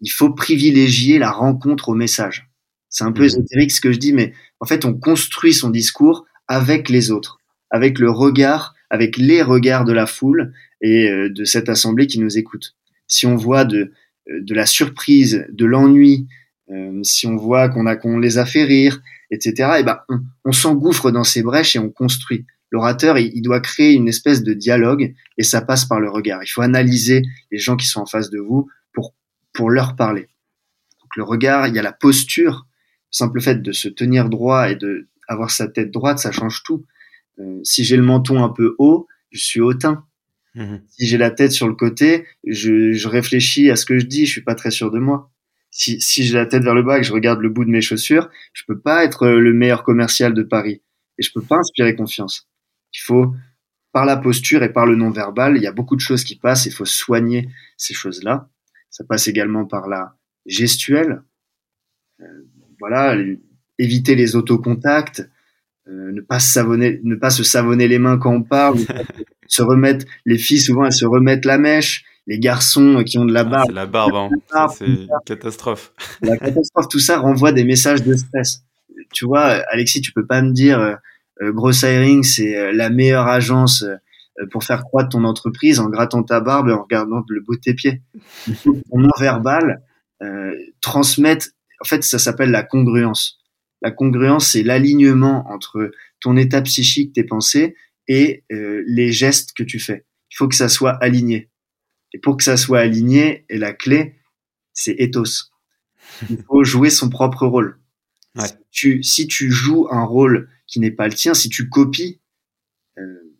Il 0.00 0.10
faut 0.10 0.32
privilégier 0.32 1.18
la 1.18 1.30
rencontre 1.30 1.90
au 1.90 1.94
message. 1.94 2.49
C'est 2.90 3.04
un 3.04 3.12
peu 3.12 3.22
mhm. 3.22 3.26
ésotérique 3.26 3.72
ce 3.72 3.80
que 3.80 3.92
je 3.92 3.98
dis, 3.98 4.12
mais 4.12 4.34
en 4.58 4.66
fait 4.66 4.84
on 4.84 4.94
construit 4.94 5.54
son 5.54 5.70
discours 5.70 6.26
avec 6.48 6.88
les 6.88 7.10
autres, 7.10 7.38
avec 7.70 7.98
le 7.98 8.10
regard, 8.10 8.74
avec 8.90 9.16
les 9.16 9.40
regards 9.40 9.84
de 9.84 9.92
la 9.92 10.06
foule 10.06 10.52
et 10.82 11.08
euh, 11.08 11.30
de 11.30 11.44
cette 11.44 11.68
assemblée 11.68 12.06
qui 12.06 12.18
nous 12.18 12.36
écoute. 12.36 12.74
Si 13.06 13.26
on 13.26 13.36
voit 13.36 13.64
de, 13.64 13.92
euh, 14.28 14.40
de 14.42 14.54
la 14.54 14.66
surprise, 14.66 15.46
de 15.50 15.64
l'ennui, 15.64 16.26
euh, 16.70 17.00
si 17.02 17.26
on 17.26 17.36
voit 17.36 17.68
qu'on 17.68 17.86
a 17.86 17.96
qu'on 17.96 18.18
les 18.18 18.38
a 18.38 18.46
fait 18.46 18.64
rire, 18.64 19.00
etc. 19.30 19.76
Et 19.78 19.82
ben 19.82 20.00
on, 20.44 20.52
s'engouffre 20.52 21.10
dans 21.10 21.24
ces 21.24 21.42
brèches 21.42 21.76
et 21.76 21.78
on 21.78 21.90
construit. 21.90 22.46
L'orateur, 22.70 23.18
il, 23.18 23.42
doit 23.42 23.60
créer 23.60 23.92
une 23.92 24.08
espèce 24.08 24.42
de 24.44 24.52
dialogue 24.52 25.14
et 25.36 25.42
ça 25.42 25.60
passe 25.60 25.84
par 25.84 25.98
le 25.98 26.08
regard. 26.08 26.42
Il 26.44 26.48
faut 26.48 26.62
analyser 26.62 27.22
les 27.50 27.58
gens 27.58 27.76
qui 27.76 27.86
sont 27.86 28.00
en 28.00 28.06
face 28.06 28.30
de 28.30 28.38
vous 28.38 28.68
pour 28.92 29.14
pour 29.52 29.70
leur 29.70 29.96
parler. 29.96 30.28
Donc 31.00 31.16
le 31.16 31.24
regard, 31.24 31.66
il 31.66 31.74
y 31.74 31.78
a 31.78 31.82
la 31.82 31.92
posture. 31.92 32.66
Le 33.12 33.16
simple 33.16 33.40
fait 33.40 33.62
de 33.62 33.72
se 33.72 33.88
tenir 33.88 34.28
droit 34.28 34.70
et 34.70 34.76
de 34.76 35.08
avoir 35.28 35.50
sa 35.50 35.68
tête 35.68 35.90
droite, 35.90 36.18
ça 36.18 36.32
change 36.32 36.62
tout. 36.64 36.84
Euh, 37.38 37.60
si 37.62 37.84
j'ai 37.84 37.96
le 37.96 38.02
menton 38.02 38.42
un 38.42 38.48
peu 38.48 38.74
haut, 38.78 39.06
je 39.30 39.40
suis 39.40 39.60
hautain. 39.60 40.04
Mmh 40.54 40.78
si 40.88 41.06
j'ai 41.06 41.16
la 41.16 41.30
tête 41.30 41.52
sur 41.52 41.68
le 41.68 41.74
côté, 41.74 42.26
je, 42.44 42.92
je 42.92 43.08
réfléchis 43.08 43.70
à 43.70 43.76
ce 43.76 43.86
que 43.86 43.98
je 43.98 44.06
dis, 44.06 44.26
je 44.26 44.32
suis 44.32 44.42
pas 44.42 44.56
très 44.56 44.72
sûr 44.72 44.90
de 44.90 44.98
moi 44.98 45.30
si, 45.70 46.00
si 46.00 46.24
j'ai 46.24 46.34
la 46.34 46.46
tête 46.46 46.62
vers 46.62 46.74
le 46.74 46.82
bas 46.82 46.98
et 46.98 47.00
que 47.00 47.06
je 47.06 47.12
regarde 47.12 47.40
le 47.40 47.48
bout 47.48 47.64
de 47.64 47.70
mes 47.70 47.80
chaussures, 47.80 48.28
je 48.52 48.64
peux 48.66 48.78
pas 48.78 49.04
être 49.04 49.28
le 49.28 49.52
meilleur 49.52 49.82
commercial 49.82 50.34
de 50.34 50.42
Paris 50.42 50.82
et 51.18 51.22
je 51.22 51.32
peux 51.32 51.42
pas 51.42 51.56
inspirer 51.56 51.94
confiance. 51.94 52.48
Il 52.92 53.00
faut 53.00 53.34
par 53.92 54.04
la 54.04 54.16
posture 54.16 54.62
et 54.62 54.72
par 54.72 54.86
le 54.86 54.96
non-verbal, 54.96 55.56
il 55.56 55.62
y 55.62 55.66
a 55.66 55.72
beaucoup 55.72 55.96
de 55.96 56.00
choses 56.00 56.24
qui 56.24 56.36
passent, 56.36 56.66
il 56.66 56.72
faut 56.72 56.84
soigner 56.84 57.48
ces 57.76 57.94
choses-là. 57.94 58.48
Ça 58.88 59.04
passe 59.04 59.28
également 59.28 59.64
par 59.64 59.88
la 59.88 60.16
gestuelle. 60.46 61.22
Euh, 62.20 62.24
voilà, 62.80 63.16
éviter 63.78 64.14
les 64.14 64.36
autocontacts, 64.36 65.28
euh, 65.88 66.12
ne 66.12 66.20
pas 66.20 66.38
savonner, 66.38 67.00
ne 67.04 67.14
pas 67.14 67.30
se 67.30 67.44
savonner 67.44 67.88
les 67.88 67.98
mains 67.98 68.18
quand 68.18 68.32
on 68.32 68.42
parle, 68.42 68.78
se 69.46 69.62
remettre, 69.62 70.06
les 70.26 70.38
filles 70.38 70.60
souvent 70.60 70.84
elles 70.84 70.92
se 70.92 71.04
remettent 71.04 71.44
la 71.44 71.58
mèche, 71.58 72.04
les 72.26 72.38
garçons 72.38 73.02
qui 73.04 73.18
ont 73.18 73.24
de 73.24 73.32
la 73.32 73.40
ah, 73.40 73.44
barbe. 73.44 73.66
c'est 73.68 73.74
la 73.74 73.86
barbe, 73.86 74.14
hein. 74.14 74.68
c'est 74.76 74.86
une 74.86 75.08
catastrophe. 75.26 75.92
La 76.22 76.36
catastrophe, 76.36 76.88
tout 76.88 76.98
ça 76.98 77.18
renvoie 77.18 77.52
des 77.52 77.64
messages 77.64 78.02
de 78.02 78.14
stress. 78.14 78.62
tu 79.12 79.24
vois, 79.24 79.44
Alexis, 79.72 80.00
tu 80.00 80.12
peux 80.12 80.26
pas 80.26 80.42
me 80.42 80.52
dire, 80.52 80.78
euh, 80.78 80.94
euh 81.42 81.52
Gross 81.52 81.82
Hiring, 81.82 82.22
c'est 82.22 82.72
la 82.72 82.90
meilleure 82.90 83.26
agence 83.26 83.84
pour 84.50 84.64
faire 84.64 84.84
croître 84.84 85.10
ton 85.10 85.24
entreprise 85.24 85.80
en 85.80 85.88
grattant 85.88 86.22
ta 86.22 86.40
barbe 86.40 86.68
et 86.68 86.72
en 86.72 86.82
regardant 86.82 87.22
le 87.28 87.40
bout 87.40 87.56
de 87.56 87.60
tes 87.60 87.74
pieds. 87.74 88.02
Ton 88.64 88.98
non-verbal 88.98 89.82
euh, 90.22 90.52
transmette, 90.82 91.54
en 91.80 91.84
fait, 91.84 92.02
ça 92.04 92.18
s'appelle 92.18 92.50
la 92.50 92.62
congruence. 92.62 93.38
La 93.82 93.90
congruence, 93.90 94.52
c'est 94.52 94.62
l'alignement 94.62 95.50
entre 95.50 95.90
ton 96.20 96.36
état 96.36 96.60
psychique, 96.62 97.14
tes 97.14 97.24
pensées 97.24 97.74
et 98.08 98.44
les 98.50 99.12
gestes 99.12 99.52
que 99.56 99.62
tu 99.62 99.78
fais. 99.78 100.04
Il 100.30 100.36
faut 100.36 100.48
que 100.48 100.54
ça 100.54 100.68
soit 100.68 100.92
aligné. 101.02 101.50
Et 102.12 102.18
pour 102.18 102.36
que 102.36 102.44
ça 102.44 102.56
soit 102.56 102.80
aligné, 102.80 103.44
et 103.48 103.58
la 103.58 103.72
clé, 103.72 104.16
c'est 104.72 104.96
ethos. 104.98 105.50
Il 106.28 106.42
faut 106.48 106.64
jouer 106.64 106.90
son 106.90 107.08
propre 107.08 107.46
rôle. 107.46 107.78
Ouais. 108.34 108.46
Si, 108.46 108.54
tu, 108.70 109.02
si 109.02 109.26
tu 109.26 109.50
joues 109.50 109.88
un 109.90 110.04
rôle 110.04 110.48
qui 110.66 110.80
n'est 110.80 110.90
pas 110.90 111.08
le 111.08 111.14
tien, 111.14 111.34
si 111.34 111.48
tu 111.48 111.68
copies, 111.68 112.20
euh, 112.98 113.36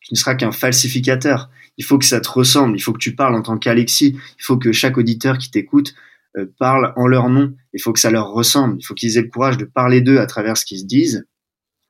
tu 0.00 0.14
ne 0.14 0.18
seras 0.18 0.34
qu'un 0.34 0.52
falsificateur. 0.52 1.50
Il 1.78 1.84
faut 1.84 1.98
que 1.98 2.04
ça 2.04 2.20
te 2.20 2.28
ressemble. 2.28 2.76
Il 2.76 2.80
faut 2.80 2.92
que 2.92 2.98
tu 2.98 3.14
parles 3.14 3.34
en 3.34 3.42
tant 3.42 3.58
qu'Alexis. 3.58 4.16
Il 4.38 4.42
faut 4.42 4.56
que 4.56 4.72
chaque 4.72 4.98
auditeur 4.98 5.38
qui 5.38 5.50
t'écoute 5.50 5.94
euh, 6.36 6.46
parle 6.58 6.92
en 6.96 7.06
leur 7.06 7.28
nom. 7.28 7.54
Il 7.72 7.80
faut 7.80 7.92
que 7.92 8.00
ça 8.00 8.10
leur 8.10 8.30
ressemble. 8.30 8.76
Il 8.78 8.84
faut 8.84 8.94
qu'ils 8.94 9.18
aient 9.18 9.22
le 9.22 9.28
courage 9.28 9.56
de 9.56 9.64
parler 9.64 10.00
d'eux 10.00 10.18
à 10.18 10.26
travers 10.26 10.56
ce 10.56 10.64
qu'ils 10.64 10.80
se 10.80 10.84
disent, 10.84 11.26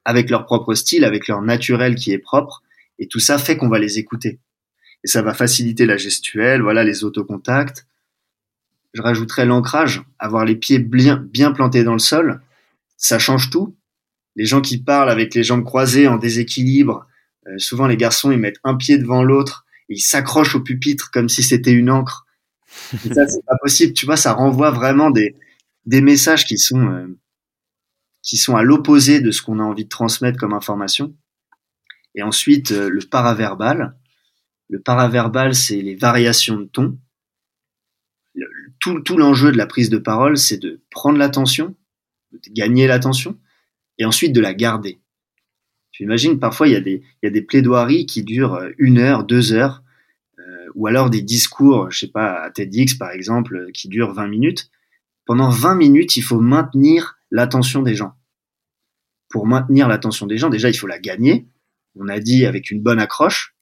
avec 0.05 0.31
leur 0.31 0.45
propre 0.45 0.75
style, 0.75 1.05
avec 1.05 1.29
leur 1.29 1.43
naturel 1.43 1.95
qui 1.95 2.13
est 2.13 2.19
propre. 2.19 2.63
Et 2.99 3.09
tout 3.09 3.21
ça 3.21 3.39
fait 3.39 3.57
qu'on 3.57 3.69
va 3.69 3.79
les 3.79 3.99
écouter. 3.99 4.41
Et 5.05 5.09
ça 5.09 5.23
va 5.23 5.35
faciliter 5.35 5.87
la 5.87 5.97
gestuelle, 5.97 6.63
voilà, 6.63 6.85
les 6.85 7.05
autocontacts. 7.05 7.87
Je 8.95 9.03
rajouterais 9.03 9.45
l'ancrage, 9.45 10.03
avoir 10.19 10.45
les 10.45 10.57
pieds 10.57 10.79
bien, 10.79 11.17
bien 11.17 11.53
plantés 11.53 11.85
dans 11.85 11.93
le 11.93 11.99
sol. 11.99 12.41
Ça 12.97 13.19
change 13.19 13.51
tout. 13.51 13.77
Les 14.37 14.47
gens 14.47 14.61
qui 14.61 14.79
parlent 14.79 15.11
avec 15.11 15.35
les 15.35 15.43
jambes 15.43 15.65
croisées 15.65 16.09
en 16.09 16.17
déséquilibre, 16.17 17.07
euh, 17.47 17.59
souvent 17.59 17.87
les 17.87 17.97
garçons, 17.97 18.31
ils 18.31 18.39
mettent 18.39 18.61
un 18.65 18.75
pied 18.75 18.99
devant 18.99 19.23
l'autre 19.23 19.67
ils 19.89 20.01
s'accrochent 20.01 20.55
au 20.55 20.61
pupitre 20.61 21.11
comme 21.11 21.29
si 21.29 21.43
c'était 21.43 21.73
une 21.73 21.91
encre. 21.91 22.26
Et 22.93 23.15
ça, 23.15 23.27
c'est 23.27 23.45
pas 23.47 23.57
possible. 23.61 23.93
Tu 23.93 24.07
vois, 24.07 24.17
ça 24.17 24.33
renvoie 24.33 24.71
vraiment 24.71 25.11
des, 25.11 25.37
des 25.85 26.01
messages 26.01 26.45
qui 26.45 26.59
sont, 26.59 26.87
euh, 26.89 27.07
qui 28.23 28.37
sont 28.37 28.57
à 28.57 28.63
l'opposé 28.63 29.21
de 29.21 29.31
ce 29.31 29.43
qu'on 29.43 29.59
a 29.61 29.63
envie 29.63 29.85
de 29.85 29.89
transmettre 29.89 30.39
comme 30.39 30.53
information. 30.53 31.17
Et 32.15 32.23
ensuite, 32.23 32.73
euh, 32.73 32.89
le 32.89 33.01
paraverbal. 33.01 33.97
Le 34.69 34.81
paraverbal, 34.81 35.55
c'est 35.55 35.81
les 35.81 35.95
variations 35.95 36.57
de 36.57 36.65
ton. 36.65 36.99
tout, 38.81 39.01
tout 39.01 39.17
l'enjeu 39.17 39.53
de 39.53 39.57
la 39.57 39.67
prise 39.67 39.91
de 39.91 39.99
parole, 39.99 40.37
c'est 40.37 40.59
de 40.59 40.83
prendre 40.91 41.19
l'attention, 41.19 41.77
de 42.33 42.41
gagner 42.53 42.89
l'attention, 42.89 43.39
et 43.99 44.05
ensuite 44.05 44.33
de 44.33 44.41
la 44.41 44.55
garder. 44.55 45.01
Tu 45.93 46.03
imagines, 46.03 46.39
parfois, 46.39 46.69
il 46.69 46.73
y, 46.73 46.77
a 46.77 46.81
des, 46.81 47.03
il 47.23 47.27
y 47.27 47.27
a 47.27 47.31
des 47.31 47.43
plaidoiries 47.43 48.07
qui 48.07 48.23
durent 48.23 48.55
euh, 48.55 48.71
une 48.79 48.99
heure, 48.99 49.25
deux 49.25 49.53
heures, 49.53 49.83
ou 50.77 50.87
alors 50.87 51.11
des 51.11 51.23
discours, 51.23 51.91
je 51.91 52.01
sais 52.01 52.11
pas, 52.11 52.43
à 52.43 52.51
TEDx, 52.51 52.95
par 52.95 53.11
exemple, 53.11 53.73
qui 53.73 53.89
durent 53.89 54.13
20 54.13 54.29
minutes. 54.29 54.71
Pendant 55.25 55.49
20 55.49 55.75
minutes, 55.75 56.17
il 56.17 56.23
faut 56.23 56.39
maintenir 56.39 57.19
l'attention 57.31 57.83
des 57.83 57.95
gens. 57.95 58.13
Pour 59.31 59.47
maintenir 59.47 59.89
l'attention 59.89 60.27
des 60.27 60.39
gens, 60.39 60.51
déjà, 60.51 60.69
il 60.69 60.75
faut 60.75 60.87
la 60.87 61.01
gagner, 61.01 61.49
on 61.99 62.09
a 62.09 62.21
dit 62.21 62.45
avec 62.45 62.71
une 62.71 62.83
bonne 62.83 63.01
accroche. 63.01 63.57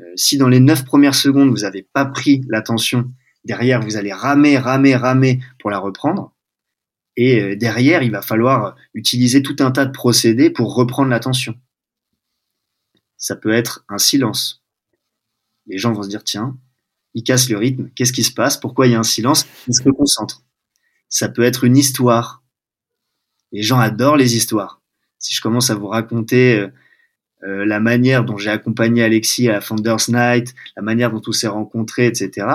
Euh, 0.00 0.04
si 0.16 0.38
dans 0.38 0.48
les 0.48 0.58
neuf 0.58 0.84
premières 0.84 1.14
secondes, 1.14 1.50
vous 1.50 1.62
n'avez 1.62 1.82
pas 1.82 2.06
pris 2.06 2.40
l'attention, 2.48 3.12
derrière, 3.44 3.82
vous 3.82 3.96
allez 3.96 4.12
ramer, 4.12 4.56
ramer, 4.56 4.96
ramer 4.96 5.40
pour 5.58 5.70
la 5.70 5.78
reprendre. 5.78 6.34
Et 7.16 7.40
euh, 7.40 7.56
derrière, 7.56 8.02
il 8.02 8.10
va 8.10 8.22
falloir 8.22 8.74
utiliser 8.94 9.42
tout 9.42 9.56
un 9.58 9.70
tas 9.70 9.84
de 9.84 9.92
procédés 9.92 10.48
pour 10.48 10.74
reprendre 10.74 11.10
l'attention. 11.10 11.54
Ça 13.18 13.36
peut 13.36 13.52
être 13.52 13.84
un 13.88 13.98
silence. 13.98 14.64
Les 15.68 15.78
gens 15.78 15.92
vont 15.92 16.02
se 16.02 16.08
dire, 16.08 16.24
tiens, 16.24 16.56
il 17.14 17.22
casse 17.22 17.48
le 17.48 17.56
rythme, 17.56 17.90
qu'est-ce 17.94 18.12
qui 18.12 18.24
se 18.24 18.32
passe? 18.32 18.58
Pourquoi 18.58 18.86
il 18.86 18.92
y 18.92 18.94
a 18.94 18.98
un 18.98 19.04
silence? 19.04 19.46
Ils 19.66 19.74
se 19.74 19.82
concentrent. 19.82 20.42
Ça 21.08 21.28
peut 21.28 21.42
être 21.42 21.64
une 21.64 21.76
histoire. 21.76 22.42
Les 23.52 23.62
gens 23.62 23.78
adorent 23.78 24.16
les 24.16 24.36
histoires. 24.36 24.82
Si 25.18 25.34
je 25.34 25.40
commence 25.40 25.70
à 25.70 25.74
vous 25.74 25.88
raconter 25.88 26.58
euh, 26.58 26.68
euh, 27.44 27.64
la 27.64 27.80
manière 27.80 28.24
dont 28.24 28.36
j'ai 28.36 28.50
accompagné 28.50 29.02
Alexis 29.02 29.48
à 29.48 29.52
la 29.52 29.60
Founders 29.60 30.08
Night, 30.08 30.54
la 30.76 30.82
manière 30.82 31.10
dont 31.10 31.22
on 31.26 31.32
s'est 31.32 31.48
rencontrés, 31.48 32.06
etc. 32.06 32.46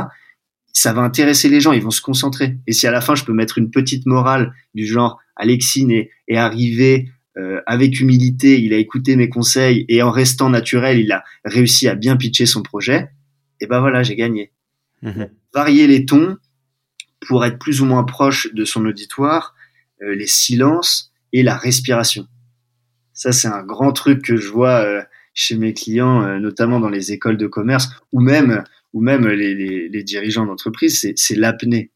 Ça 0.71 0.93
va 0.93 1.01
intéresser 1.01 1.49
les 1.49 1.61
gens, 1.61 1.71
ils 1.71 1.81
vont 1.81 1.91
se 1.91 2.01
concentrer. 2.01 2.57
Et 2.67 2.73
si 2.73 2.87
à 2.87 2.91
la 2.91 3.01
fin 3.01 3.15
je 3.15 3.23
peux 3.23 3.33
mettre 3.33 3.57
une 3.57 3.71
petite 3.71 4.05
morale 4.05 4.53
du 4.73 4.85
genre 4.85 5.19
Alexis 5.35 5.91
est, 5.91 6.11
est 6.27 6.37
arrivé 6.37 7.11
euh, 7.37 7.61
avec 7.65 7.99
humilité, 7.99 8.61
il 8.61 8.73
a 8.73 8.77
écouté 8.77 9.15
mes 9.15 9.29
conseils 9.29 9.85
et 9.89 10.01
en 10.01 10.11
restant 10.11 10.49
naturel, 10.49 10.99
il 10.99 11.11
a 11.11 11.23
réussi 11.45 11.87
à 11.87 11.95
bien 11.95 12.15
pitcher 12.15 12.45
son 12.45 12.61
projet, 12.61 13.09
et 13.59 13.67
ben 13.67 13.79
voilà, 13.79 14.03
j'ai 14.03 14.15
gagné. 14.15 14.51
Mhm. 15.01 15.29
Varier 15.53 15.87
les 15.87 16.05
tons 16.05 16.37
pour 17.27 17.45
être 17.45 17.57
plus 17.57 17.81
ou 17.81 17.85
moins 17.85 18.03
proche 18.03 18.53
de 18.53 18.65
son 18.65 18.85
auditoire, 18.85 19.55
euh, 20.01 20.15
les 20.15 20.27
silences 20.27 21.11
et 21.31 21.43
la 21.43 21.57
respiration. 21.57 22.27
Ça, 23.13 23.31
c'est 23.31 23.47
un 23.47 23.63
grand 23.63 23.93
truc 23.93 24.23
que 24.23 24.35
je 24.35 24.49
vois 24.49 24.83
euh, 24.83 25.01
chez 25.33 25.55
mes 25.57 25.73
clients, 25.73 26.23
euh, 26.23 26.39
notamment 26.39 26.79
dans 26.79 26.89
les 26.89 27.11
écoles 27.11 27.37
de 27.37 27.47
commerce 27.47 27.89
ou 28.11 28.19
même, 28.19 28.63
ou 28.93 29.01
même 29.01 29.27
les, 29.27 29.55
les, 29.55 29.89
les 29.89 30.03
dirigeants 30.03 30.45
d'entreprise, 30.45 31.13
c'est 31.15 31.35
l'apnée. 31.35 31.91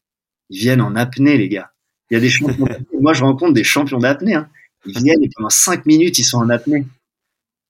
Ils 0.50 0.60
viennent 0.60 0.82
en 0.82 0.96
apnée, 0.96 1.38
les 1.38 1.50
gars. 1.50 1.72
Il 2.10 2.14
y 2.14 2.18
a 2.18 2.20
des 2.20 2.30
champions. 2.30 2.68
Moi, 3.00 3.14
je 3.14 3.24
rencontre 3.24 3.54
des 3.54 3.64
champions 3.64 4.00
d'apnée. 4.00 4.36
Hein. 4.36 4.50
Ils 4.88 5.04
viennent 5.04 5.24
et 5.24 5.30
pendant 5.36 5.50
cinq 5.50 5.86
minutes, 5.86 6.20
ils 6.20 6.24
sont 6.24 6.38
en 6.38 6.50
apnée. 6.50 6.86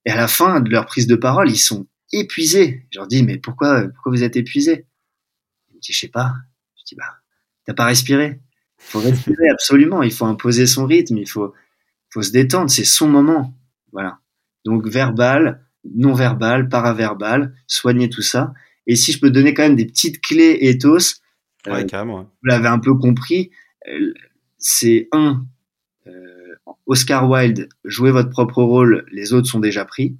Et 0.04 0.10
à 0.10 0.16
la 0.16 0.28
fin 0.28 0.60
de 0.60 0.70
leur 0.70 0.86
prise 0.86 1.06
de 1.06 1.16
parole, 1.16 1.50
ils 1.50 1.58
sont 1.58 1.86
épuisés. 2.12 2.86
Je 2.90 2.98
leur 2.98 3.08
dis, 3.08 3.22
mais 3.22 3.38
pourquoi, 3.38 3.88
pourquoi 3.88 4.12
vous 4.12 4.22
êtes 4.22 4.36
épuisés? 4.36 4.86
Ils 5.68 5.76
me 5.76 5.80
disent, 5.80 5.94
je 5.94 6.00
sais 6.00 6.08
pas. 6.08 6.34
Je 6.76 6.84
dis, 6.86 6.94
bah, 6.94 7.16
t'as 7.64 7.74
pas 7.74 7.84
respiré. 7.84 8.40
Il 8.80 8.90
faut 8.90 9.00
respirer 9.00 9.48
absolument. 9.52 10.02
Il 10.02 10.12
faut 10.12 10.24
imposer 10.24 10.66
son 10.66 10.86
rythme. 10.86 11.18
Il 11.18 11.28
faut, 11.28 11.52
faut 12.10 12.22
se 12.22 12.30
détendre, 12.30 12.70
c'est 12.70 12.84
son 12.84 13.08
moment. 13.08 13.54
Voilà. 13.92 14.18
Donc 14.64 14.86
verbal, 14.86 15.64
non 15.94 16.14
verbal, 16.14 16.68
paraverbal, 16.68 17.54
soigner 17.66 18.08
tout 18.08 18.22
ça. 18.22 18.52
Et 18.86 18.96
si 18.96 19.12
je 19.12 19.20
peux 19.20 19.30
donner 19.30 19.54
quand 19.54 19.62
même 19.62 19.76
des 19.76 19.86
petites 19.86 20.20
clés 20.20 20.58
ethos, 20.62 21.20
ouais, 21.66 21.94
euh, 21.94 22.04
vous 22.04 22.26
l'avez 22.44 22.68
un 22.68 22.78
peu 22.78 22.94
compris, 22.94 23.50
euh, 23.88 24.14
c'est 24.56 25.08
un, 25.12 25.46
Oscar 26.88 27.28
Wilde, 27.28 27.68
jouez 27.84 28.10
votre 28.10 28.30
propre 28.30 28.62
rôle, 28.62 29.04
les 29.12 29.34
autres 29.34 29.46
sont 29.46 29.60
déjà 29.60 29.84
pris. 29.84 30.16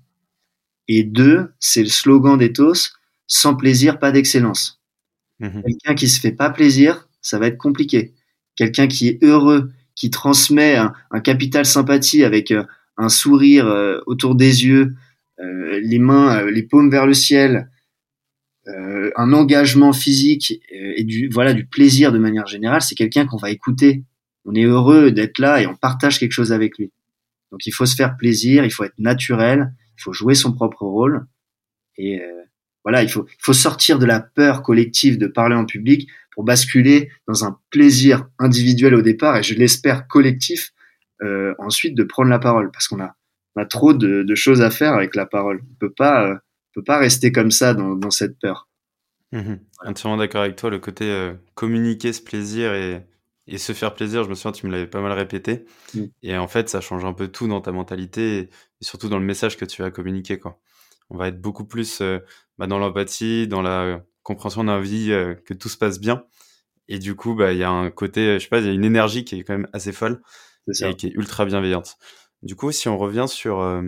Et 0.87 1.03
deux, 1.03 1.49
c'est 1.59 1.83
le 1.83 1.89
slogan 1.89 2.37
d'ethos, 2.39 2.93
sans 3.27 3.57
plaisir, 3.57 3.99
pas 3.99 4.13
d'excellence. 4.13 4.81
Mhm. 5.41 5.63
Quelqu'un 5.63 5.95
qui 5.95 6.09
se 6.09 6.21
fait 6.21 6.33
pas 6.33 6.51
plaisir, 6.51 7.09
ça 7.23 7.39
va 7.39 7.47
être 7.47 7.57
compliqué. 7.57 8.15
Quelqu'un 8.55 8.87
qui 8.87 9.09
est 9.09 9.25
heureux, 9.25 9.73
qui 9.95 10.11
transmet 10.11 10.77
un, 10.77 11.21
capital 11.21 11.65
sympathie 11.65 12.23
avec 12.23 12.51
euh, 12.51 12.65
un 12.99 13.09
sourire 13.09 13.67
euh, 13.67 14.01
autour 14.07 14.35
des 14.35 14.67
yeux, 14.67 14.95
euh, 15.41 15.81
les 15.83 15.99
mains, 15.99 16.45
les 16.51 16.63
paumes 16.63 16.91
vers 16.91 17.07
le 17.07 17.15
ciel, 17.15 17.71
un 19.17 19.33
engagement 19.33 19.95
physique 19.95 20.61
et 20.71 21.03
du 21.03 21.31
voilà 21.33 21.55
du 21.55 21.65
plaisir 21.65 22.13
de 22.13 22.19
manière 22.19 22.47
générale, 22.47 22.83
c'est 22.83 22.95
quelqu'un 22.95 23.25
qu'on 23.25 23.39
va 23.39 23.51
écouter. 23.51 24.05
On 24.49 24.55
est 24.55 24.65
heureux 24.65 25.13
d'être 25.13 25.39
là 25.39 25.61
et 25.61 25.67
on 25.67 25.77
partage 25.77 26.19
quelque 26.19 26.33
chose 26.33 26.53
avec 26.53 26.79
lui. 26.79 26.91
Donc 27.53 27.67
il 27.67 27.71
faut 27.71 27.87
se 27.87 27.95
faire 27.95 28.17
plaisir, 28.17 28.65
il 28.65 28.71
faut 28.71 28.85
être 28.85 28.99
naturel, 28.99 29.73
il 29.97 30.03
faut 30.03 30.13
jouer 30.13 30.35
son 30.35 30.53
propre 30.53 30.83
rôle 30.83 31.27
et 31.97 32.21
voilà, 32.85 33.03
il 33.03 33.11
faut, 33.11 33.27
il 33.29 33.43
faut 33.43 33.53
sortir 33.53 33.99
de 33.99 34.07
la 34.07 34.21
peur 34.21 34.63
collective 34.63 35.19
de 35.19 35.27
parler 35.27 35.55
en 35.55 35.67
public 35.67 36.09
pour 36.33 36.45
basculer 36.45 37.11
dans 37.27 37.45
un 37.45 37.59
plaisir 37.71 38.27
individuel 38.39 38.95
au 38.95 39.03
départ 39.03 39.37
et 39.37 39.43
je 39.43 39.55
l'espère 39.55 40.07
collectif 40.09 40.73
euh, 41.23 41.55
ensuite 41.59 41.97
de 41.97 42.05
prendre 42.05 42.31
la 42.31 42.39
parole 42.39 42.71
parce 42.71 42.87
qu'on 42.89 43.01
a, 43.01 43.15
on 43.57 43.61
a 43.61 43.67
trop 43.67 43.93
de, 43.93 44.23
de, 44.23 44.35
choses 44.35 44.63
à 44.63 44.71
faire 44.71 44.95
avec 44.95 45.17
la 45.17 45.27
parole. 45.27 45.61
On 45.71 45.75
peut 45.75 45.93
pas, 45.93 46.29
euh, 46.29 46.37
peut 46.73 46.85
pas 46.85 46.99
rester 46.99 47.33
comme 47.33 47.51
ça 47.51 47.75
dans, 47.75 47.97
dans 47.97 48.11
cette 48.11 48.39
peur. 48.39 48.69
Mmh 49.33 49.57
Entièrement 49.85 50.17
d'accord 50.17 50.43
avec 50.43 50.57
toi, 50.57 50.71
le 50.71 50.79
côté 50.79 51.05
euh, 51.11 51.35
communiquer 51.55 52.13
ce 52.13 52.23
plaisir 52.23 52.73
et, 52.73 53.03
et, 53.49 53.59
se 53.59 53.73
faire 53.73 53.95
plaisir, 53.95 54.25
je 54.25 54.29
me 54.29 54.35
souviens, 54.35 54.53
tu 54.53 54.67
me 54.67 54.73
l'avais 54.73 54.87
pas 54.87 55.01
mal 55.01 55.13
répété. 55.13 55.65
Mmh. 55.95 56.05
Et 56.23 56.37
en 56.37 56.49
fait, 56.49 56.69
ça 56.69 56.81
change 56.81 57.05
un 57.05 57.13
peu 57.13 57.29
tout 57.29 57.49
dans 57.49 57.61
ta 57.61 57.73
mentalité 57.73 58.39
et, 58.39 58.51
surtout 58.81 59.09
dans 59.09 59.19
le 59.19 59.25
message 59.25 59.57
que 59.57 59.65
tu 59.65 59.83
vas 59.83 59.91
communiquer. 59.91 60.39
Quoi. 60.39 60.61
On 61.11 61.17
va 61.17 61.29
être 61.29 61.41
beaucoup 61.41 61.65
plus 61.65 62.01
euh, 62.01 62.19
bah, 62.59 62.67
dans 62.67 62.79
l'empathie, 62.79 63.49
dans 63.49 63.63
la 63.63 64.05
compréhension 64.23 64.65
d'un 64.65 64.81
vie, 64.81 65.13
euh, 65.13 65.35
que 65.35 65.55
tout 65.55 65.69
se 65.69 65.77
passe 65.77 65.99
bien. 65.99 66.25
Et 66.89 66.99
du 66.99 67.15
coup, 67.15 67.35
bah, 67.35 67.53
il 67.53 67.59
y 67.59 67.65
a 67.65 67.71
un 67.71 67.91
côté, 67.91 68.35
je 68.39 68.45
sais 68.45 68.49
pas, 68.49 68.61
il 68.61 68.67
y 68.67 68.71
a 68.71 68.73
une 68.73 68.85
énergie 68.85 69.25
qui 69.25 69.39
est 69.39 69.45
quand 69.45 69.55
même 69.55 69.69
assez 69.73 69.93
folle 69.93 70.23
et 70.83 70.95
qui 70.97 71.07
est 71.07 71.13
ultra 71.13 71.45
bienveillante. 71.45 71.97
Du 72.43 72.55
coup, 72.55 72.73
si 72.73 72.89
on 72.89 72.99
revient 72.99 73.27
sur 73.29 73.61
euh, 73.61 73.83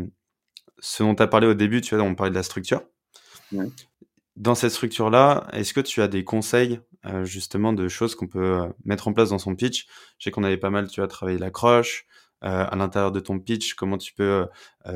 ce 0.79 1.03
dont 1.03 1.15
tu 1.15 1.23
as 1.23 1.27
parlé 1.27 1.47
au 1.47 1.55
début, 1.55 1.81
tu 1.81 1.95
vois, 1.95 2.05
on 2.05 2.15
parlait 2.15 2.31
de 2.31 2.37
la 2.37 2.43
structure. 2.43 2.83
Ouais. 3.53 3.67
Dans 4.41 4.55
cette 4.55 4.71
structure-là, 4.71 5.49
est-ce 5.53 5.75
que 5.75 5.83
tu 5.83 6.01
as 6.01 6.09
des 6.09 6.25
conseils 6.25 6.81
euh, 7.05 7.27
justement 7.27 7.75
de 7.75 7.89
choses 7.89 8.15
qu'on 8.15 8.27
peut 8.27 8.73
mettre 8.87 9.07
en 9.07 9.13
place 9.13 9.29
dans 9.29 9.39
son 9.39 9.55
pitch? 9.55 9.87
Je 10.19 10.25
sais 10.25 10.31
qu'on 10.31 10.45
avait 10.45 10.57
pas 10.57 10.71
mal, 10.71 10.89
tu 10.89 11.03
as 11.03 11.07
travaillé 11.09 11.37
l'accroche, 11.37 12.07
à 12.41 12.75
l'intérieur 12.75 13.13
de 13.13 13.21
ton 13.21 13.39
pitch, 13.39 13.75
comment 13.75 13.99
tu 13.99 14.15
peux 14.15 14.47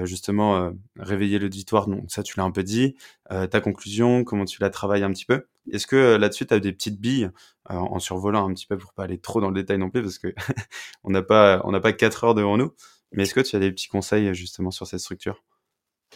justement 0.04 0.72
réveiller 0.96 1.38
l'auditoire. 1.38 1.88
Donc 1.88 2.10
ça, 2.10 2.22
tu 2.22 2.38
l'as 2.38 2.44
un 2.44 2.50
peu 2.50 2.62
dit. 2.62 2.96
ta 3.28 3.60
conclusion, 3.60 4.24
comment 4.24 4.46
tu 4.46 4.62
la 4.62 4.70
travailles 4.70 5.02
un 5.02 5.10
petit 5.10 5.26
peu. 5.26 5.46
Est-ce 5.70 5.86
que 5.86 6.16
là-dessus, 6.16 6.46
tu 6.46 6.54
as 6.54 6.58
des 6.58 6.72
petites 6.72 6.98
billes 6.98 7.30
en 7.68 7.98
survolant 7.98 8.48
un 8.48 8.54
petit 8.54 8.66
peu 8.66 8.78
pour 8.78 8.94
pas 8.94 9.04
aller 9.04 9.18
trop 9.18 9.42
dans 9.42 9.50
le 9.50 9.54
détail 9.60 9.76
non 9.76 9.90
plus 9.90 10.00
parce 10.00 10.16
que 10.16 10.34
on 11.04 11.10
n'a 11.10 11.20
pas 11.20 11.60
on 11.64 11.72
n'a 11.72 11.80
pas 11.80 11.92
quatre 11.92 12.24
heures 12.24 12.34
devant 12.34 12.56
nous. 12.56 12.72
Mais 13.12 13.24
est-ce 13.24 13.34
que 13.34 13.40
tu 13.40 13.56
as 13.56 13.58
des 13.58 13.70
petits 13.70 13.88
conseils 13.88 14.34
justement 14.34 14.70
sur 14.70 14.86
cette 14.86 15.00
structure? 15.00 15.42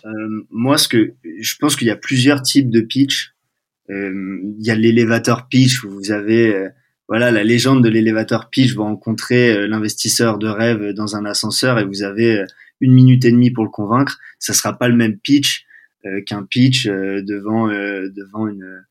Euh, 0.04 0.46
Moi, 0.50 0.78
ce 0.78 0.88
que 0.88 1.14
je 1.40 1.56
pense 1.58 1.76
qu'il 1.76 1.87
y 1.87 1.90
a 1.90 1.96
plusieurs 1.96 2.42
types 2.42 2.70
de 2.70 2.80
pitch. 2.80 3.34
Euh, 3.90 4.40
il 4.58 4.66
y 4.66 4.70
a 4.70 4.74
l'élévateur 4.74 5.48
pitch 5.48 5.82
où 5.82 5.90
vous 5.90 6.11
avez 6.12 6.54
euh, 6.54 6.68
voilà 7.08 7.30
la 7.30 7.42
légende 7.42 7.82
de 7.82 7.88
l'élévateur 7.88 8.50
pitch. 8.50 8.74
Vous 8.74 8.82
rencontrez 8.82 9.50
euh, 9.50 9.66
l'investisseur 9.66 10.38
de 10.38 10.48
rêve 10.48 10.92
dans 10.92 11.16
un 11.16 11.24
ascenseur 11.24 11.78
et 11.78 11.84
vous 11.84 12.02
avez 12.02 12.44
une 12.80 12.92
minute 12.92 13.24
et 13.24 13.32
demie 13.32 13.50
pour 13.50 13.64
le 13.64 13.70
convaincre. 13.70 14.18
Ça 14.38 14.52
sera 14.52 14.76
pas 14.76 14.88
le 14.88 14.96
même 14.96 15.18
pitch 15.18 15.64
qu'un 16.26 16.44
pitch 16.44 16.87
devant 16.87 17.66
devant 17.66 18.46
une 18.46 18.84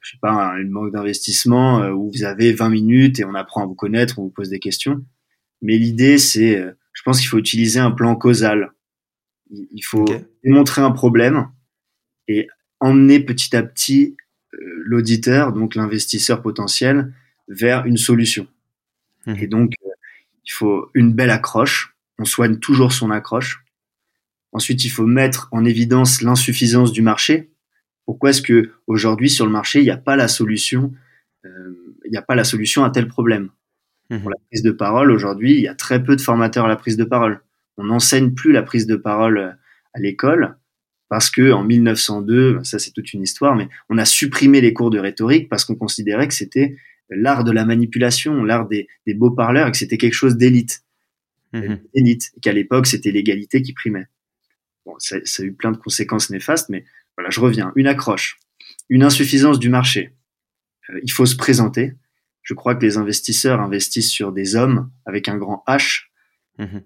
je 0.00 0.10
sais 0.10 0.18
pas 0.20 0.56
une 0.58 0.70
banque 0.72 0.92
d'investissement 0.92 1.88
où 1.90 2.10
vous 2.10 2.24
avez 2.24 2.52
20 2.52 2.70
minutes 2.70 3.20
et 3.20 3.24
on 3.24 3.34
apprend 3.34 3.62
à 3.62 3.66
vous 3.66 3.76
connaître, 3.76 4.18
on 4.18 4.24
vous 4.24 4.30
pose 4.30 4.50
des 4.50 4.58
questions. 4.58 5.00
Mais 5.62 5.78
l'idée 5.78 6.18
c'est 6.18 6.60
je 6.92 7.02
pense 7.04 7.20
qu'il 7.20 7.28
faut 7.28 7.38
utiliser 7.38 7.78
un 7.78 7.92
plan 7.92 8.16
causal. 8.16 8.73
Il 9.72 9.82
faut 9.82 10.06
démontrer 10.42 10.82
un 10.82 10.90
problème 10.90 11.48
et 12.28 12.48
emmener 12.80 13.20
petit 13.20 13.54
à 13.56 13.62
petit 13.62 14.16
euh, 14.54 14.58
l'auditeur, 14.84 15.52
donc 15.52 15.74
l'investisseur 15.74 16.42
potentiel, 16.42 17.12
vers 17.48 17.86
une 17.86 17.96
solution. 17.96 18.46
Mmh. 19.26 19.34
Et 19.38 19.46
donc, 19.46 19.72
euh, 19.84 19.90
il 20.44 20.52
faut 20.52 20.90
une 20.94 21.12
belle 21.12 21.30
accroche. 21.30 21.96
On 22.18 22.24
soigne 22.24 22.58
toujours 22.58 22.92
son 22.92 23.10
accroche. 23.10 23.64
Ensuite, 24.52 24.84
il 24.84 24.90
faut 24.90 25.06
mettre 25.06 25.48
en 25.50 25.64
évidence 25.64 26.22
l'insuffisance 26.22 26.92
du 26.92 27.02
marché. 27.02 27.50
Pourquoi 28.06 28.30
est-ce 28.30 28.42
que 28.42 28.72
aujourd'hui 28.86 29.30
sur 29.30 29.46
le 29.46 29.52
marché 29.52 29.80
il 29.80 29.84
n'y 29.84 29.90
a 29.90 29.96
pas 29.96 30.14
la 30.14 30.28
solution, 30.28 30.92
euh, 31.44 31.74
il 32.04 32.10
n'y 32.10 32.18
a 32.18 32.22
pas 32.22 32.34
la 32.34 32.44
solution 32.44 32.84
à 32.84 32.90
tel 32.90 33.08
problème? 33.08 33.50
Mmh. 34.10 34.20
Pour 34.20 34.30
la 34.30 34.36
prise 34.50 34.62
de 34.62 34.70
parole, 34.70 35.10
aujourd'hui, 35.10 35.54
il 35.54 35.60
y 35.60 35.68
a 35.68 35.74
très 35.74 36.02
peu 36.02 36.14
de 36.14 36.20
formateurs 36.20 36.66
à 36.66 36.68
la 36.68 36.76
prise 36.76 36.96
de 36.96 37.04
parole. 37.04 37.40
On 37.76 37.84
n'enseigne 37.84 38.32
plus 38.32 38.52
la 38.52 38.62
prise 38.62 38.86
de 38.86 38.96
parole 38.96 39.38
euh, 39.38 39.50
à 39.92 40.00
l'école 40.00 40.56
parce 41.08 41.30
que 41.30 41.52
en 41.52 41.64
1902, 41.64 42.64
ça 42.64 42.78
c'est 42.78 42.90
toute 42.90 43.12
une 43.12 43.22
histoire, 43.22 43.54
mais 43.54 43.68
on 43.88 43.98
a 43.98 44.04
supprimé 44.04 44.60
les 44.60 44.72
cours 44.72 44.90
de 44.90 44.98
rhétorique 44.98 45.48
parce 45.48 45.64
qu'on 45.64 45.76
considérait 45.76 46.26
que 46.26 46.34
c'était 46.34 46.76
l'art 47.10 47.44
de 47.44 47.52
la 47.52 47.64
manipulation, 47.64 48.42
l'art 48.42 48.66
des, 48.66 48.88
beaux 49.14 49.30
parleurs 49.30 49.68
et 49.68 49.70
que 49.70 49.76
c'était 49.76 49.98
quelque 49.98 50.14
chose 50.14 50.36
d'élite. 50.36 50.82
Mmh. 51.52 51.76
Élite, 51.94 52.32
qu'à 52.42 52.52
l'époque 52.52 52.86
c'était 52.86 53.12
l'égalité 53.12 53.62
qui 53.62 53.72
primait. 53.72 54.06
Bon, 54.86 54.94
ça, 54.98 55.18
ça, 55.24 55.42
a 55.42 55.46
eu 55.46 55.52
plein 55.52 55.70
de 55.70 55.76
conséquences 55.76 56.30
néfastes, 56.30 56.68
mais 56.68 56.84
voilà, 57.16 57.30
je 57.30 57.38
reviens. 57.40 57.72
Une 57.76 57.86
accroche, 57.86 58.38
une 58.88 59.04
insuffisance 59.04 59.58
du 59.58 59.68
marché. 59.68 60.14
Euh, 60.90 61.00
il 61.02 61.12
faut 61.12 61.26
se 61.26 61.36
présenter, 61.36 61.94
je 62.42 62.54
crois 62.54 62.74
que 62.74 62.84
les 62.84 62.98
investisseurs 62.98 63.60
investissent 63.60 64.10
sur 64.10 64.32
des 64.32 64.54
hommes 64.54 64.90
avec 65.06 65.28
un 65.28 65.36
grand 65.36 65.64
H. 65.66 66.06
Mhm. 66.58 66.82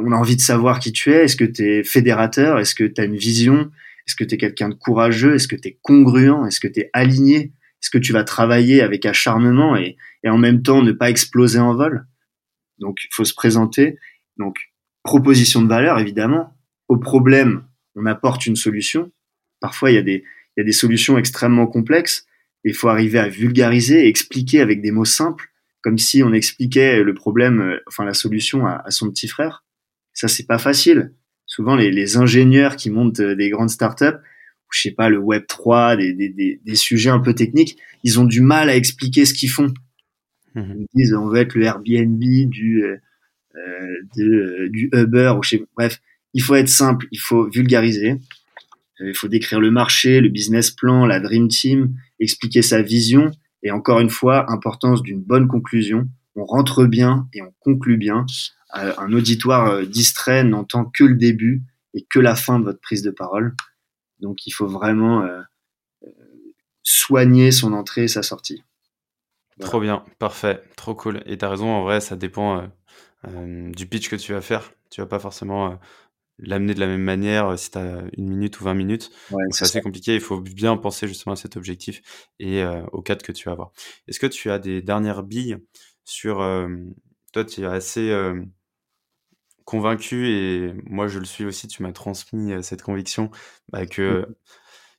On 0.00 0.12
a 0.12 0.16
envie 0.16 0.36
de 0.36 0.40
savoir 0.40 0.80
qui 0.80 0.92
tu 0.92 1.12
es. 1.12 1.24
Est-ce 1.24 1.36
que 1.36 1.44
tu 1.44 1.62
es 1.62 1.84
fédérateur? 1.84 2.58
Est-ce 2.58 2.74
que 2.74 2.84
tu 2.84 3.00
as 3.00 3.04
une 3.04 3.16
vision? 3.16 3.70
Est-ce 4.06 4.16
que 4.16 4.24
tu 4.24 4.34
es 4.34 4.38
quelqu'un 4.38 4.68
de 4.68 4.74
courageux? 4.74 5.34
Est-ce 5.34 5.48
que 5.48 5.56
tu 5.56 5.68
es 5.68 5.78
congruent? 5.82 6.46
Est-ce 6.46 6.60
que 6.60 6.68
tu 6.68 6.80
es 6.80 6.90
aligné? 6.92 7.52
Est-ce 7.82 7.90
que 7.90 7.98
tu 7.98 8.12
vas 8.12 8.24
travailler 8.24 8.82
avec 8.82 9.06
acharnement 9.06 9.76
et, 9.76 9.96
en 10.26 10.38
même 10.38 10.62
temps 10.62 10.82
ne 10.82 10.92
pas 10.92 11.10
exploser 11.10 11.58
en 11.58 11.74
vol? 11.74 12.06
Donc, 12.78 12.98
il 13.04 13.08
faut 13.12 13.24
se 13.24 13.34
présenter. 13.34 13.98
Donc, 14.36 14.56
proposition 15.02 15.62
de 15.62 15.68
valeur, 15.68 15.98
évidemment. 15.98 16.56
Au 16.88 16.96
problème, 16.96 17.64
on 17.94 18.06
apporte 18.06 18.46
une 18.46 18.56
solution. 18.56 19.12
Parfois, 19.60 19.90
il 19.90 19.94
y 19.94 19.98
a 19.98 20.02
des, 20.02 20.72
solutions 20.72 21.18
extrêmement 21.18 21.66
complexes 21.66 22.26
il 22.64 22.74
faut 22.74 22.88
arriver 22.88 23.18
à 23.18 23.28
vulgariser, 23.28 24.08
expliquer 24.08 24.60
avec 24.60 24.80
des 24.80 24.90
mots 24.90 25.04
simples, 25.04 25.50
comme 25.82 25.98
si 25.98 26.22
on 26.22 26.32
expliquait 26.32 27.02
le 27.02 27.14
problème, 27.14 27.60
euh, 27.60 27.80
enfin 27.86 28.04
la 28.04 28.14
solution 28.14 28.66
à, 28.66 28.90
son 28.90 29.10
petit 29.10 29.28
frère. 29.28 29.64
Ça, 30.14 30.28
c'est 30.28 30.46
pas 30.46 30.58
facile. 30.58 31.12
Souvent, 31.46 31.76
les, 31.76 32.16
ingénieurs 32.16 32.76
qui 32.76 32.90
montent 32.90 33.20
euh, 33.20 33.36
des 33.36 33.50
grandes 33.50 33.70
startups, 33.70 34.18
je 34.70 34.80
sais 34.80 34.90
pas, 34.90 35.08
le 35.08 35.18
Web 35.18 35.44
3, 35.46 35.96
des, 35.96 36.12
des, 36.12 36.60
des, 36.64 36.74
sujets 36.74 37.10
un 37.10 37.20
peu 37.20 37.34
techniques, 37.34 37.76
ils 38.02 38.18
ont 38.18 38.24
du 38.24 38.40
mal 38.40 38.70
à 38.70 38.76
expliquer 38.76 39.24
ce 39.24 39.34
qu'ils 39.34 39.50
font. 39.50 39.72
Mhm. 40.54 40.76
Ils 40.78 40.86
disent, 40.94 41.14
on 41.14 41.28
veut 41.28 41.40
être 41.40 41.54
le 41.54 41.64
Airbnb 41.64 42.18
du, 42.18 42.82
euh, 42.84 42.96
de, 44.16 44.68
du 44.68 44.88
Uber, 44.92 45.34
ou 45.38 45.42
je 45.42 45.50
sais, 45.50 45.64
bref, 45.76 46.00
il 46.32 46.42
faut 46.42 46.56
être 46.56 46.68
simple, 46.68 47.06
il 47.12 47.20
faut 47.20 47.48
vulgariser. 47.50 48.16
Euh, 49.00 49.08
il 49.08 49.14
faut 49.14 49.28
décrire 49.28 49.60
le 49.60 49.70
marché, 49.70 50.20
le 50.20 50.28
business 50.28 50.70
plan, 50.70 51.06
la 51.06 51.20
dream 51.20 51.48
team, 51.48 51.94
expliquer 52.18 52.62
sa 52.62 52.82
vision 52.82 53.30
et 53.62 53.70
encore 53.70 54.00
une 54.00 54.10
fois, 54.10 54.50
importance 54.52 55.02
d'une 55.02 55.22
bonne 55.22 55.48
conclusion. 55.48 56.08
On 56.36 56.44
rentre 56.44 56.84
bien 56.84 57.28
et 57.32 57.42
on 57.42 57.52
conclut 57.60 57.96
bien. 57.96 58.26
Euh, 58.76 58.92
un 58.98 59.12
auditoire 59.12 59.66
euh, 59.68 59.84
distrait 59.84 60.44
n'entend 60.44 60.84
que 60.84 61.04
le 61.04 61.14
début 61.14 61.62
et 61.94 62.04
que 62.04 62.18
la 62.18 62.34
fin 62.34 62.58
de 62.58 62.64
votre 62.64 62.80
prise 62.80 63.02
de 63.02 63.10
parole. 63.10 63.54
Donc 64.20 64.46
il 64.46 64.50
faut 64.50 64.66
vraiment 64.66 65.28
soigner 66.82 67.50
son 67.50 67.72
entrée 67.72 68.04
et 68.04 68.08
sa 68.08 68.22
sortie. 68.22 68.62
Trop 69.60 69.80
bien, 69.80 70.04
parfait, 70.18 70.62
trop 70.76 70.94
cool. 70.94 71.22
Et 71.26 71.36
tu 71.36 71.44
as 71.44 71.50
raison, 71.50 71.68
en 71.68 71.82
vrai, 71.82 72.00
ça 72.00 72.16
dépend 72.16 72.68
du 73.26 73.86
pitch 73.86 74.08
que 74.08 74.16
tu 74.16 74.32
vas 74.32 74.40
faire. 74.40 74.72
Tu 74.90 75.00
vas 75.00 75.06
pas 75.06 75.18
forcément 75.18 75.78
l'amener 76.38 76.74
de 76.74 76.80
la 76.80 76.86
même 76.86 77.02
manière 77.02 77.48
euh, 77.48 77.56
si 77.56 77.70
tu 77.70 77.78
as 77.78 78.02
une 78.16 78.28
minute 78.28 78.60
ou 78.60 78.64
20 78.64 78.74
minutes. 78.74 79.10
c'est 79.50 79.64
assez 79.64 79.80
compliqué. 79.80 80.14
Il 80.14 80.20
faut 80.20 80.40
bien 80.40 80.76
penser 80.76 81.06
justement 81.06 81.34
à 81.34 81.36
cet 81.36 81.56
objectif 81.56 82.28
et 82.38 82.62
euh, 82.62 82.84
au 82.92 83.02
cadre 83.02 83.22
que 83.22 83.32
tu 83.32 83.44
vas 83.46 83.52
avoir. 83.52 83.72
Est-ce 84.08 84.20
que 84.20 84.26
tu 84.26 84.50
as 84.50 84.58
des 84.58 84.82
dernières 84.82 85.22
billes 85.22 85.58
sur. 86.04 86.40
Euh, 86.40 86.68
toi, 87.32 87.44
tu 87.44 87.62
es 87.62 87.66
assez 87.66 88.12
convaincu 89.64 90.28
et 90.28 90.74
moi, 90.86 91.08
je 91.08 91.18
le 91.18 91.24
suis 91.24 91.44
aussi. 91.44 91.68
Tu 91.68 91.82
m'as 91.82 91.92
transmis 91.92 92.52
cette 92.62 92.82
conviction 92.82 93.30
bah, 93.70 93.86
que. 93.86 94.20
Mmh. 94.20 94.34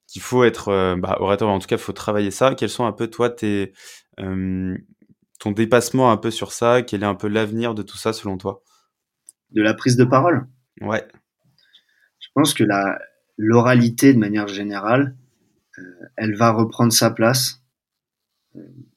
Qu'il 0.07 0.21
faut 0.21 0.43
être 0.43 0.95
bah, 0.97 1.17
orateur, 1.19 1.49
en 1.49 1.57
tout 1.57 1.65
cas, 1.65 1.77
il 1.77 1.81
faut 1.81 1.91
travailler 1.91 2.29
ça. 2.29 2.53
Quels 2.53 2.69
sont 2.69 2.85
un 2.85 2.91
peu, 2.91 3.07
toi, 3.07 3.27
tes, 3.31 3.73
ton 4.17 5.51
dépassement 5.51 6.11
un 6.11 6.17
peu 6.17 6.29
sur 6.29 6.51
ça? 6.51 6.83
Quel 6.83 7.01
est 7.01 7.07
un 7.07 7.15
peu 7.15 7.27
l'avenir 7.27 7.73
de 7.73 7.81
tout 7.81 7.97
ça 7.97 8.13
selon 8.13 8.37
toi? 8.37 8.61
De 9.49 9.63
la 9.63 9.73
prise 9.73 9.97
de 9.97 10.05
parole? 10.05 10.47
Ouais. 10.79 11.07
Je 12.19 12.27
pense 12.35 12.53
que 12.53 12.63
la 12.63 12.99
l'oralité 13.37 14.13
de 14.13 14.19
manière 14.19 14.47
générale, 14.47 15.15
euh, 15.77 15.81
elle 16.15 16.35
va 16.35 16.51
reprendre 16.51 16.93
sa 16.93 17.11
place. 17.11 17.61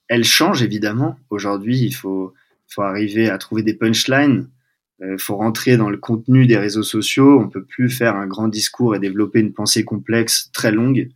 Elle 0.08 0.24
change 0.24 0.62
évidemment. 0.62 1.18
Aujourd'hui, 1.30 1.78
il 1.80 1.92
faut 1.92 2.34
faut 2.66 2.82
arriver 2.82 3.30
à 3.30 3.38
trouver 3.38 3.62
des 3.62 3.74
punchlines. 3.74 4.50
Il 5.00 5.06
euh, 5.06 5.18
faut 5.18 5.36
rentrer 5.36 5.76
dans 5.76 5.90
le 5.90 5.98
contenu 5.98 6.46
des 6.46 6.56
réseaux 6.56 6.82
sociaux. 6.82 7.40
On 7.40 7.48
peut 7.48 7.64
plus 7.64 7.88
faire 7.90 8.16
un 8.16 8.26
grand 8.26 8.48
discours 8.48 8.96
et 8.96 8.98
développer 8.98 9.40
une 9.40 9.52
pensée 9.52 9.84
complexe 9.84 10.50
très 10.52 10.72
longue. 10.72 11.08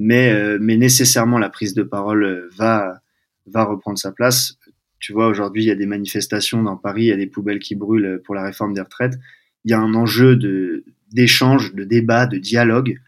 Mais 0.00 0.32
mais 0.60 0.76
nécessairement 0.76 1.38
la 1.38 1.48
prise 1.48 1.74
de 1.74 1.82
parole 1.82 2.48
va 2.56 3.00
va 3.46 3.64
reprendre 3.64 3.98
sa 3.98 4.12
place. 4.12 4.56
Tu 5.00 5.12
vois, 5.12 5.26
aujourd'hui, 5.26 5.64
il 5.64 5.66
y 5.66 5.72
a 5.72 5.74
des 5.74 5.86
manifestations 5.86 6.62
dans 6.62 6.76
Paris, 6.76 7.02
il 7.02 7.08
y 7.08 7.12
a 7.12 7.16
des 7.16 7.26
poubelles 7.26 7.58
qui 7.58 7.74
brûlent 7.74 8.20
pour 8.24 8.36
la 8.36 8.44
réforme 8.44 8.74
des 8.74 8.80
retraites. 8.80 9.18
Il 9.64 9.72
y 9.72 9.74
a 9.74 9.80
un 9.80 9.94
enjeu 9.94 10.36
de 10.36 10.84
d'échange, 11.12 11.74
de 11.74 11.84
débat, 11.84 12.26
de 12.26 12.38
dialogue. 12.38 12.98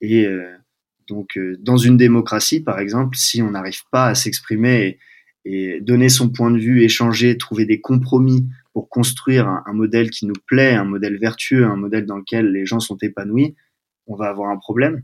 Et 0.00 0.26
euh, 0.26 0.54
donc, 1.08 1.36
euh, 1.36 1.56
dans 1.60 1.76
une 1.76 1.96
démocratie, 1.96 2.60
par 2.60 2.78
exemple, 2.78 3.16
si 3.16 3.42
on 3.42 3.50
n'arrive 3.50 3.82
pas 3.90 4.06
à 4.06 4.14
s'exprimer 4.14 4.98
et, 5.44 5.80
donner 5.80 6.10
son 6.10 6.28
point 6.28 6.50
de 6.50 6.58
vue, 6.58 6.82
échanger, 6.82 7.38
trouver 7.38 7.64
des 7.64 7.80
compromis 7.80 8.46
pour 8.78 8.88
construire 8.88 9.48
un, 9.48 9.72
modèle 9.72 10.08
qui 10.08 10.24
nous 10.24 10.36
plaît, 10.46 10.72
un 10.72 10.84
modèle 10.84 11.18
vertueux, 11.18 11.66
un 11.66 11.74
modèle 11.74 12.06
dans 12.06 12.18
lequel 12.18 12.52
les 12.52 12.64
gens 12.64 12.78
sont 12.78 12.96
épanouis, 13.02 13.56
on 14.06 14.14
va 14.14 14.28
avoir 14.28 14.50
un 14.50 14.56
problème. 14.56 15.02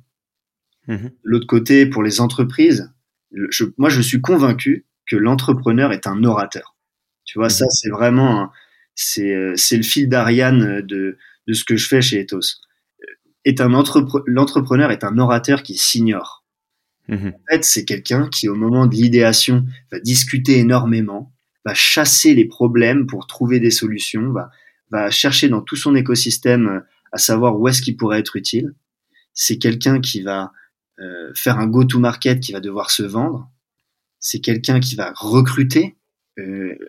Mmh 0.86 1.08
L'autre 1.24 1.48
côté, 1.48 1.84
pour 1.84 2.04
les 2.04 2.20
entreprises, 2.20 2.94
je, 3.32 3.64
moi, 3.76 3.88
je 3.88 4.00
suis 4.00 4.20
convaincu 4.20 4.86
que 5.06 5.16
l'entrepreneur 5.16 5.90
est 5.90 6.06
un 6.06 6.22
orateur. 6.22 6.76
Tu 7.24 7.40
vois, 7.40 7.48
mmh 7.48 7.50
ça, 7.50 7.66
c'est 7.68 7.90
vraiment, 7.90 8.52
c'est, 8.94 9.34
euh, 9.34 9.54
c'est 9.56 9.76
le 9.76 9.82
fil 9.82 10.08
d'Ariane 10.08 10.80
de, 10.82 11.18
de 11.48 11.52
ce 11.52 11.64
que 11.64 11.74
je 11.74 11.88
fais 11.88 12.00
chez 12.00 12.20
Ethos. 12.20 12.60
Est 13.44 13.60
un 13.60 13.68
l'entrepreneur 14.26 14.92
est 14.92 15.02
un 15.02 15.18
orateur 15.18 15.64
qui 15.64 15.74
s'ignore. 15.74 16.44
Mhm. 17.08 17.32
En 17.34 17.50
fait, 17.50 17.64
c'est 17.64 17.84
quelqu'un 17.84 18.28
qui, 18.28 18.48
au 18.48 18.54
moment 18.54 18.86
de 18.86 18.94
l'idéation, 18.94 19.66
va 19.90 19.98
discuter 19.98 20.58
énormément, 20.58 21.33
va 21.64 21.74
chasser 21.74 22.34
les 22.34 22.44
problèmes 22.44 23.06
pour 23.06 23.26
trouver 23.26 23.60
des 23.60 23.70
solutions, 23.70 24.32
va, 24.32 24.50
va 24.90 25.10
chercher 25.10 25.48
dans 25.48 25.62
tout 25.62 25.76
son 25.76 25.94
écosystème 25.94 26.68
euh, 26.68 26.80
à 27.12 27.18
savoir 27.18 27.58
où 27.58 27.68
est-ce 27.68 27.82
qu'il 27.82 27.96
pourrait 27.96 28.20
être 28.20 28.36
utile. 28.36 28.74
C'est 29.32 29.58
quelqu'un 29.58 30.00
qui 30.00 30.22
va 30.22 30.52
euh, 31.00 31.32
faire 31.34 31.58
un 31.58 31.66
go-to-market 31.66 32.40
qui 32.40 32.52
va 32.52 32.60
devoir 32.60 32.90
se 32.90 33.02
vendre. 33.02 33.50
C'est 34.18 34.40
quelqu'un 34.40 34.80
qui 34.80 34.94
va 34.94 35.12
recruter. 35.16 35.96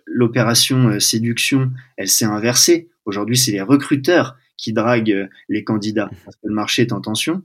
l'opération 0.08 1.00
séduction, 1.00 1.72
elle 1.98 2.08
s'est 2.08 2.26
inversée. 2.26 2.90
Aujourd'hui, 3.06 3.38
c'est 3.38 3.52
les 3.52 3.62
recruteurs 3.62 4.36
qui 4.58 4.74
draguent 4.74 5.30
les 5.50 5.64
candidats 5.64 6.10
parce 6.24 6.36
que 6.38 6.48
le 6.48 6.56
marché 6.56 6.82
est 6.82 6.94
en 6.94 7.02
tension, 7.02 7.44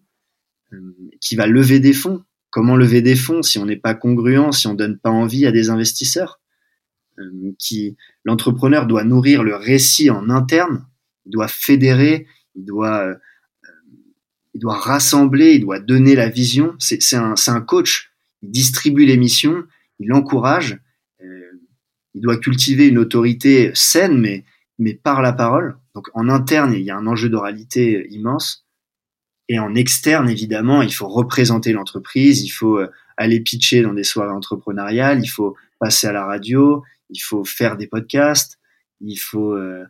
qui 1.21 1.37
va 1.37 1.47
lever 1.47 1.81
des 1.81 1.93
fonds. 1.93 2.25
Comment 2.51 2.77
lever 2.77 3.03
des 3.03 3.17
fonds 3.17 3.43
si 3.43 3.59
on 3.59 3.67
n'est 3.67 3.77
pas 3.77 3.95
congruent, 3.95 4.53
si 4.53 4.67
on 4.67 4.75
donne 4.75 4.99
pas 4.99 5.11
envie 5.11 5.47
à 5.47 5.53
des 5.53 5.71
investisseurs? 5.71 6.40
Qui 7.59 7.97
l'entrepreneur 8.25 8.87
doit 8.87 9.05
nourrir 9.05 9.43
le 9.43 9.55
récit 9.57 10.11
en 10.11 10.31
interne, 10.31 10.87
il 11.27 11.33
doit 11.33 11.49
fédérer, 11.49 12.27
il 12.55 12.65
doit 12.65 13.17
il 14.55 14.61
doit 14.61 14.77
rassembler, 14.77 15.53
il 15.53 15.61
doit 15.61 15.81
donner 15.81 16.15
la 16.15 16.29
vision. 16.29 16.75
C'est 16.79 17.15
un, 17.15 17.35
un, 17.47 17.61
coach. 17.61 18.13
Il 18.43 18.51
distribue 18.51 19.05
les 19.05 19.17
missions, 19.17 19.65
il 19.99 20.13
encourage. 20.13 20.79
Euh, 21.23 21.61
il 22.15 22.21
doit 22.21 22.37
cultiver 22.37 22.89
une 22.89 22.99
autorité 22.99 23.71
saine, 23.75 24.19
mais, 24.19 24.45
mais 24.79 24.95
par 24.95 25.23
la 25.23 25.33
parole. 25.33 25.77
Donc 25.95 26.09
en 26.15 26.29
interne, 26.29 26.73
il 26.75 26.83
y 26.83 26.91
a 26.91 26.97
un 26.97 27.07
enjeu 27.07 27.29
d'oralité 27.29 28.07
immense. 28.11 28.67
Et 29.49 29.59
en 29.59 29.75
externe, 29.75 30.29
évidemment, 30.29 30.83
il 30.83 30.93
faut 30.93 31.09
représenter 31.09 31.73
l'entreprise, 31.73 32.43
il 32.43 32.51
faut 32.51 32.79
euh, 32.79 32.91
aller 33.17 33.41
pitcher 33.41 33.83
dans 33.83 33.93
des 33.93 34.05
soirées 34.05 34.33
entrepreneuriales, 34.33 35.21
il 35.23 35.29
faut 35.29 35.57
passer 35.79 36.07
à 36.07 36.13
la 36.13 36.25
radio, 36.25 36.83
il 37.11 37.21
faut 37.21 37.45
faire 37.45 37.77
des 37.77 37.87
podcasts, 37.87 38.59
il 39.01 39.17
faut, 39.17 39.53
euh, 39.53 39.85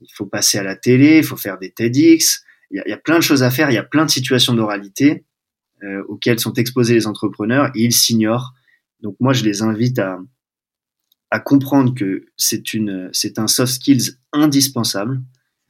il 0.00 0.12
faut 0.12 0.26
passer 0.26 0.58
à 0.58 0.62
la 0.62 0.76
télé, 0.76 1.18
il 1.18 1.24
faut 1.24 1.36
faire 1.36 1.58
des 1.58 1.70
TEDx, 1.70 2.44
il 2.70 2.82
y, 2.86 2.92
a, 2.92 2.96
plein 2.96 3.16
de 3.16 3.22
choses 3.22 3.42
à 3.42 3.50
faire, 3.50 3.70
il 3.70 3.74
y 3.74 3.78
a 3.78 3.82
plein 3.82 4.06
de 4.06 4.10
situations 4.10 4.54
d'oralité 4.54 5.24
euh, 5.82 6.02
auxquelles 6.08 6.40
sont 6.40 6.54
exposés 6.54 6.94
les 6.94 7.06
entrepreneurs 7.06 7.70
et 7.74 7.82
ils 7.82 7.92
s'ignorent. 7.92 8.54
Donc 9.00 9.16
moi, 9.20 9.34
je 9.34 9.44
les 9.44 9.62
invite 9.62 9.98
à, 9.98 10.18
à 11.30 11.38
comprendre 11.38 11.94
que 11.94 12.26
c'est 12.36 12.72
une, 12.72 13.10
c'est 13.12 13.38
un 13.38 13.46
soft 13.46 13.74
skills 13.74 14.16
indispensable. 14.32 15.20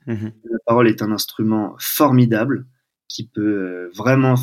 Mmh 0.06 0.28
La 0.50 0.58
parole 0.66 0.88
est 0.88 1.02
un 1.02 1.10
instrument 1.10 1.74
formidable 1.78 2.66
qui 3.08 3.26
peut 3.26 3.40
euh, 3.40 3.90
vraiment 3.94 4.34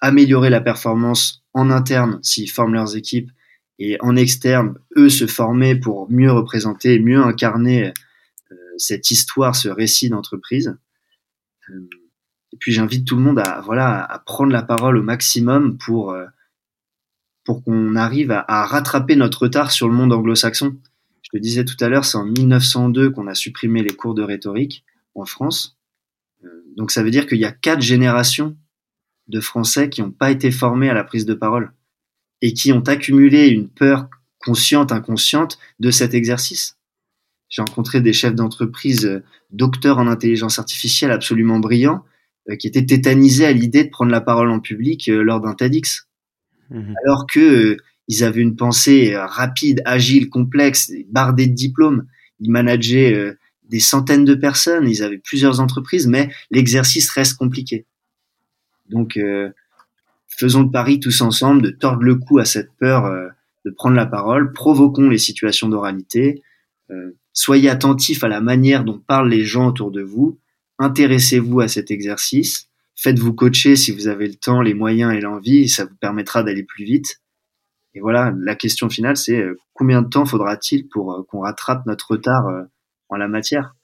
améliorer 0.00 0.50
la 0.50 0.60
performance 0.60 1.44
en 1.54 1.70
interne 1.70 2.18
s'ils 2.22 2.50
forment 2.50 2.74
leurs 2.74 2.96
équipes 2.96 3.30
et 3.78 3.96
en 4.00 4.16
externe, 4.16 4.78
eux 4.96 5.08
se 5.08 5.26
former 5.26 5.74
pour 5.74 6.10
mieux 6.10 6.30
représenter, 6.30 6.98
mieux 6.98 7.20
incarner 7.20 7.92
euh, 8.52 8.56
cette 8.78 9.10
histoire, 9.10 9.56
ce 9.56 9.68
récit 9.68 10.08
d'entreprise. 10.08 10.76
Euh, 11.70 11.88
et 12.52 12.56
puis 12.56 12.72
j'invite 12.72 13.04
tout 13.04 13.16
le 13.16 13.22
monde 13.22 13.40
à 13.40 13.60
voilà 13.62 14.04
à 14.04 14.18
prendre 14.20 14.52
la 14.52 14.62
parole 14.62 14.96
au 14.96 15.02
maximum 15.02 15.76
pour 15.76 16.12
euh, 16.12 16.26
pour 17.44 17.62
qu'on 17.62 17.94
arrive 17.96 18.30
à, 18.30 18.64
rattraper 18.64 19.16
notre 19.16 19.42
retard 19.42 19.70
sur 19.70 19.86
le 19.86 19.94
monde 19.94 20.12
anglo-saxon. 20.12 20.76
Je 21.20 21.28
te 21.30 21.36
disais 21.36 21.64
tout 21.66 21.76
à 21.80 21.88
l'heure, 21.90 22.06
c'est 22.06 22.16
en 22.16 22.24
1902 22.24 23.10
qu'on 23.10 23.26
a 23.26 23.34
supprimé 23.34 23.82
les 23.82 23.94
cours 23.94 24.14
de 24.14 24.22
rhétorique 24.22 24.82
en 25.14 25.26
France. 25.26 25.76
Euh, 26.44 26.48
donc 26.76 26.90
ça 26.90 27.02
veut 27.02 27.10
dire 27.10 27.26
qu'il 27.26 27.38
y 27.38 27.44
a 27.44 27.52
quatre 27.52 27.82
générations 27.82 28.56
de 29.28 29.40
Français 29.40 29.90
qui 29.90 30.00
n'ont 30.00 30.10
pas 30.10 30.30
été 30.30 30.50
formés 30.50 30.88
à 30.88 30.94
la 30.94 31.04
prise 31.04 31.26
de 31.26 31.34
parole 31.34 31.72
et 32.42 32.52
qui 32.52 32.72
ont 32.72 32.80
accumulé 32.80 33.48
une 33.48 33.68
peur 33.68 34.08
consciente, 34.44 34.92
inconsciente 34.92 35.58
de 35.80 35.90
cet 35.90 36.14
exercice. 36.14 36.76
J'ai 37.48 37.62
rencontré 37.62 38.00
des 38.00 38.12
chefs 38.12 38.34
d'entreprise, 38.34 39.06
euh, 39.06 39.22
docteurs 39.50 39.98
en 39.98 40.06
intelligence 40.06 40.58
artificielle 40.58 41.10
absolument 41.10 41.60
brillants, 41.60 42.04
euh, 42.50 42.56
qui 42.56 42.66
étaient 42.66 42.84
tétanisés 42.84 43.46
à 43.46 43.52
l'idée 43.52 43.84
de 43.84 43.90
prendre 43.90 44.10
la 44.10 44.20
parole 44.20 44.50
en 44.50 44.60
public 44.60 45.08
euh, 45.08 45.22
lors 45.22 45.40
d'un 45.40 45.54
TEDx. 45.54 46.08
Mmh 46.70 46.94
Alors 47.04 47.26
que 47.26 47.76
ils 48.08 48.22
avaient 48.22 48.42
une 48.42 48.56
pensée 48.56 49.16
rapide, 49.16 49.80
agile, 49.86 50.28
complexe, 50.28 50.92
bardée 51.08 51.46
de 51.46 51.54
diplômes. 51.54 52.06
Ils 52.38 52.50
manageaient 52.50 53.34
des 53.66 53.80
centaines 53.80 54.26
de 54.26 54.34
personnes, 54.34 54.86
ils 54.86 55.02
avaient 55.02 55.16
plusieurs 55.16 55.60
entreprises, 55.60 56.06
mais 56.06 56.28
l'exercice 56.50 57.08
reste 57.08 57.38
compliqué. 57.38 57.86
Donc, 58.90 59.18
faisons 60.36 60.62
le 60.62 60.70
pari 60.70 61.00
tous 61.00 61.20
ensemble 61.20 61.62
de 61.62 61.70
tordre 61.70 62.02
le 62.02 62.16
cou 62.16 62.38
à 62.38 62.44
cette 62.44 62.72
peur 62.78 63.10
de 63.64 63.70
prendre 63.70 63.96
la 63.96 64.06
parole, 64.06 64.52
provoquons 64.52 65.08
les 65.08 65.18
situations 65.18 65.68
d'oralité, 65.68 66.42
Soyez 67.34 67.68
attentif 67.68 68.22
à 68.22 68.28
la 68.28 68.40
manière 68.40 68.84
dont 68.84 69.00
parlent 69.00 69.28
les 69.28 69.44
gens 69.44 69.66
autour 69.66 69.90
de 69.90 70.02
vous. 70.02 70.38
Intéressez-vous 70.78 71.60
à 71.60 71.68
cet 71.68 71.90
exercice. 71.90 72.68
Faites-vous 72.94 73.34
coacher 73.34 73.74
si 73.74 73.90
vous 73.90 74.06
avez 74.06 74.28
le 74.28 74.36
temps, 74.36 74.62
les 74.62 74.72
moyens 74.72 75.12
et 75.12 75.20
l'envie. 75.20 75.68
Ça 75.68 75.84
vous 75.84 75.96
permettra 75.96 76.44
d'aller 76.44 76.62
plus 76.62 76.84
vite. 76.84 77.20
Et 77.94 78.00
voilà, 78.00 78.32
la 78.38 78.54
question 78.54 78.88
finale, 78.88 79.16
c'est 79.16 79.40
euh, 79.40 79.58
combien 79.72 80.02
de 80.02 80.08
temps 80.08 80.24
faudra-t-il 80.24 80.88
pour 80.88 81.12
euh, 81.12 81.22
qu'on 81.24 81.40
rattrape 81.40 81.86
notre 81.86 82.12
retard 82.12 82.46
euh, 82.46 82.62
en 83.08 83.16
la 83.16 83.26
matière? 83.26 83.74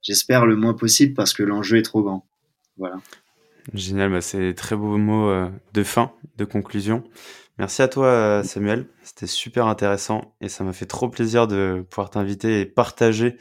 J'espère 0.00 0.46
le 0.46 0.56
moins 0.56 0.74
possible 0.74 1.12
parce 1.12 1.34
que 1.34 1.42
l'enjeu 1.42 1.76
est 1.76 1.82
trop 1.82 2.02
grand. 2.02 2.26
Voilà. 2.78 2.96
Génial, 3.74 4.10
bah 4.10 4.20
c'est 4.20 4.54
très 4.54 4.76
beau 4.76 4.96
mot 4.96 5.30
de 5.72 5.82
fin, 5.82 6.12
de 6.36 6.44
conclusion. 6.44 7.02
Merci 7.58 7.80
à 7.80 7.88
toi, 7.88 8.06
euh, 8.08 8.42
Samuel. 8.42 8.86
C'était 9.02 9.26
super 9.26 9.66
intéressant 9.66 10.36
et 10.42 10.48
ça 10.50 10.62
m'a 10.62 10.74
fait 10.74 10.84
trop 10.84 11.08
plaisir 11.08 11.46
de 11.46 11.86
pouvoir 11.88 12.10
t'inviter 12.10 12.60
et 12.60 12.66
partager 12.66 13.38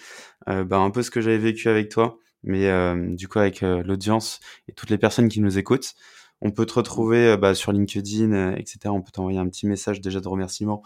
euh, 0.48 0.64
bah, 0.64 0.78
un 0.78 0.90
peu 0.90 1.04
ce 1.04 1.12
que 1.12 1.20
j'avais 1.20 1.38
vécu 1.38 1.68
avec 1.68 1.90
toi, 1.90 2.18
mais 2.44 2.70
euh, 2.70 3.14
du 3.14 3.28
coup 3.28 3.40
avec 3.40 3.60
l'audience 3.60 4.40
et 4.70 4.74
toutes 4.74 4.90
les 4.90 4.98
personnes 4.98 5.28
qui 5.28 5.42
nous 5.42 5.58
écoutent. 5.58 5.96
On 6.42 6.52
peut 6.52 6.66
te 6.66 6.74
retrouver 6.76 7.36
bah, 7.38 7.56
sur 7.56 7.74
LinkedIn, 7.74 8.54
etc. 8.54 8.80
On 8.86 9.02
peut 9.02 9.12
t'envoyer 9.12 9.40
un 9.40 9.50
petit 9.50 9.68
message 9.68 10.00
déjà 10.00 10.22
de 10.22 10.28
remerciement 10.28 10.84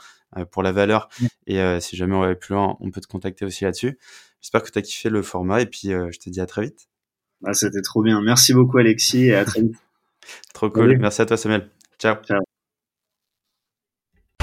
pour 0.52 0.64
la 0.64 0.72
valeur. 0.72 1.10
Et 1.48 1.60
si 1.82 1.98
jamais 1.98 2.16
on 2.16 2.22
va 2.22 2.28
aller 2.28 2.36
plus 2.36 2.54
loin, 2.54 2.78
on 2.80 2.92
peut 2.92 3.02
te 3.02 3.08
contacter 3.08 3.46
aussi 3.46 3.64
là-dessus. 3.64 4.00
J'espère 4.42 4.64
que 4.64 4.72
tu 4.72 4.80
as 4.80 4.84
kiffé 4.84 5.10
le 5.10 5.24
format 5.24 5.62
et 5.62 5.66
puis 5.66 5.90
je 5.90 6.20
te 6.20 6.30
dis 6.30 6.40
à 6.40 6.46
très 6.46 6.62
vite. 6.64 6.89
Ah, 7.46 7.54
C'était 7.54 7.82
trop 7.82 8.02
bien. 8.02 8.22
Merci 8.22 8.54
beaucoup 8.54 8.78
Alexis 8.78 9.28
et 9.28 9.36
à 9.36 9.46
très 9.46 9.62
vite. 9.62 9.76
trop 10.54 10.70
cool. 10.70 10.98
Merci 10.98 11.22
à 11.22 11.26
toi 11.26 11.38
Samuel. 11.38 11.70
Ciao. 12.00 12.16
Ciao. 12.26 12.40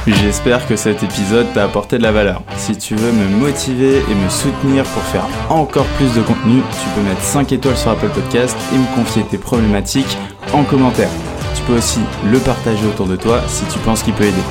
J'espère 0.07 0.69
que 0.69 0.77
cet 0.77 1.03
épisode 1.03 1.53
t'a 1.53 1.65
apporté 1.65 1.99
de 1.99 2.03
la 2.05 2.13
valeur. 2.13 2.45
Si 2.57 2.77
tu 2.77 2.95
veux 2.95 3.11
me 3.11 3.29
motiver 3.29 3.99
et 3.99 4.15
me 4.15 4.29
soutenir 4.29 4.85
pour 4.85 5.03
faire 5.03 5.27
encore 5.51 5.87
plus 5.97 6.15
de 6.15 6.23
contenu, 6.23 6.61
tu 6.61 6.89
peux 6.95 7.03
mettre 7.03 7.23
5 7.23 7.51
étoiles 7.53 7.77
sur 7.77 7.91
Apple 7.91 8.11
Podcast 8.11 8.57
et 8.73 8.79
me 8.79 8.95
confier 8.95 9.25
tes 9.25 9.37
problématiques 9.39 10.17
en 10.53 10.63
commentaire. 10.63 11.11
Tu 11.57 11.63
peux 11.65 11.77
aussi 11.77 11.99
le 12.31 12.39
partager 12.39 12.87
autour 12.87 13.07
de 13.09 13.17
toi 13.17 13.43
si 13.49 13.65
tu 13.67 13.81
penses 13.81 14.05
qu'il 14.05 14.15
peut 14.15 14.25
aider. 14.25 14.43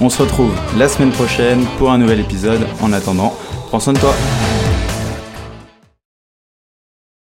On 0.00 0.08
se 0.10 0.22
retrouve 0.22 0.54
la 0.78 0.88
semaine 0.88 1.10
prochaine 1.10 1.64
pour 1.78 1.90
un 1.90 1.98
nouvel 1.98 2.20
épisode. 2.20 2.64
En 2.80 2.92
attendant, 2.92 3.36
prends 3.68 3.80
soin 3.80 3.94
de 3.94 3.98
toi. 3.98 4.14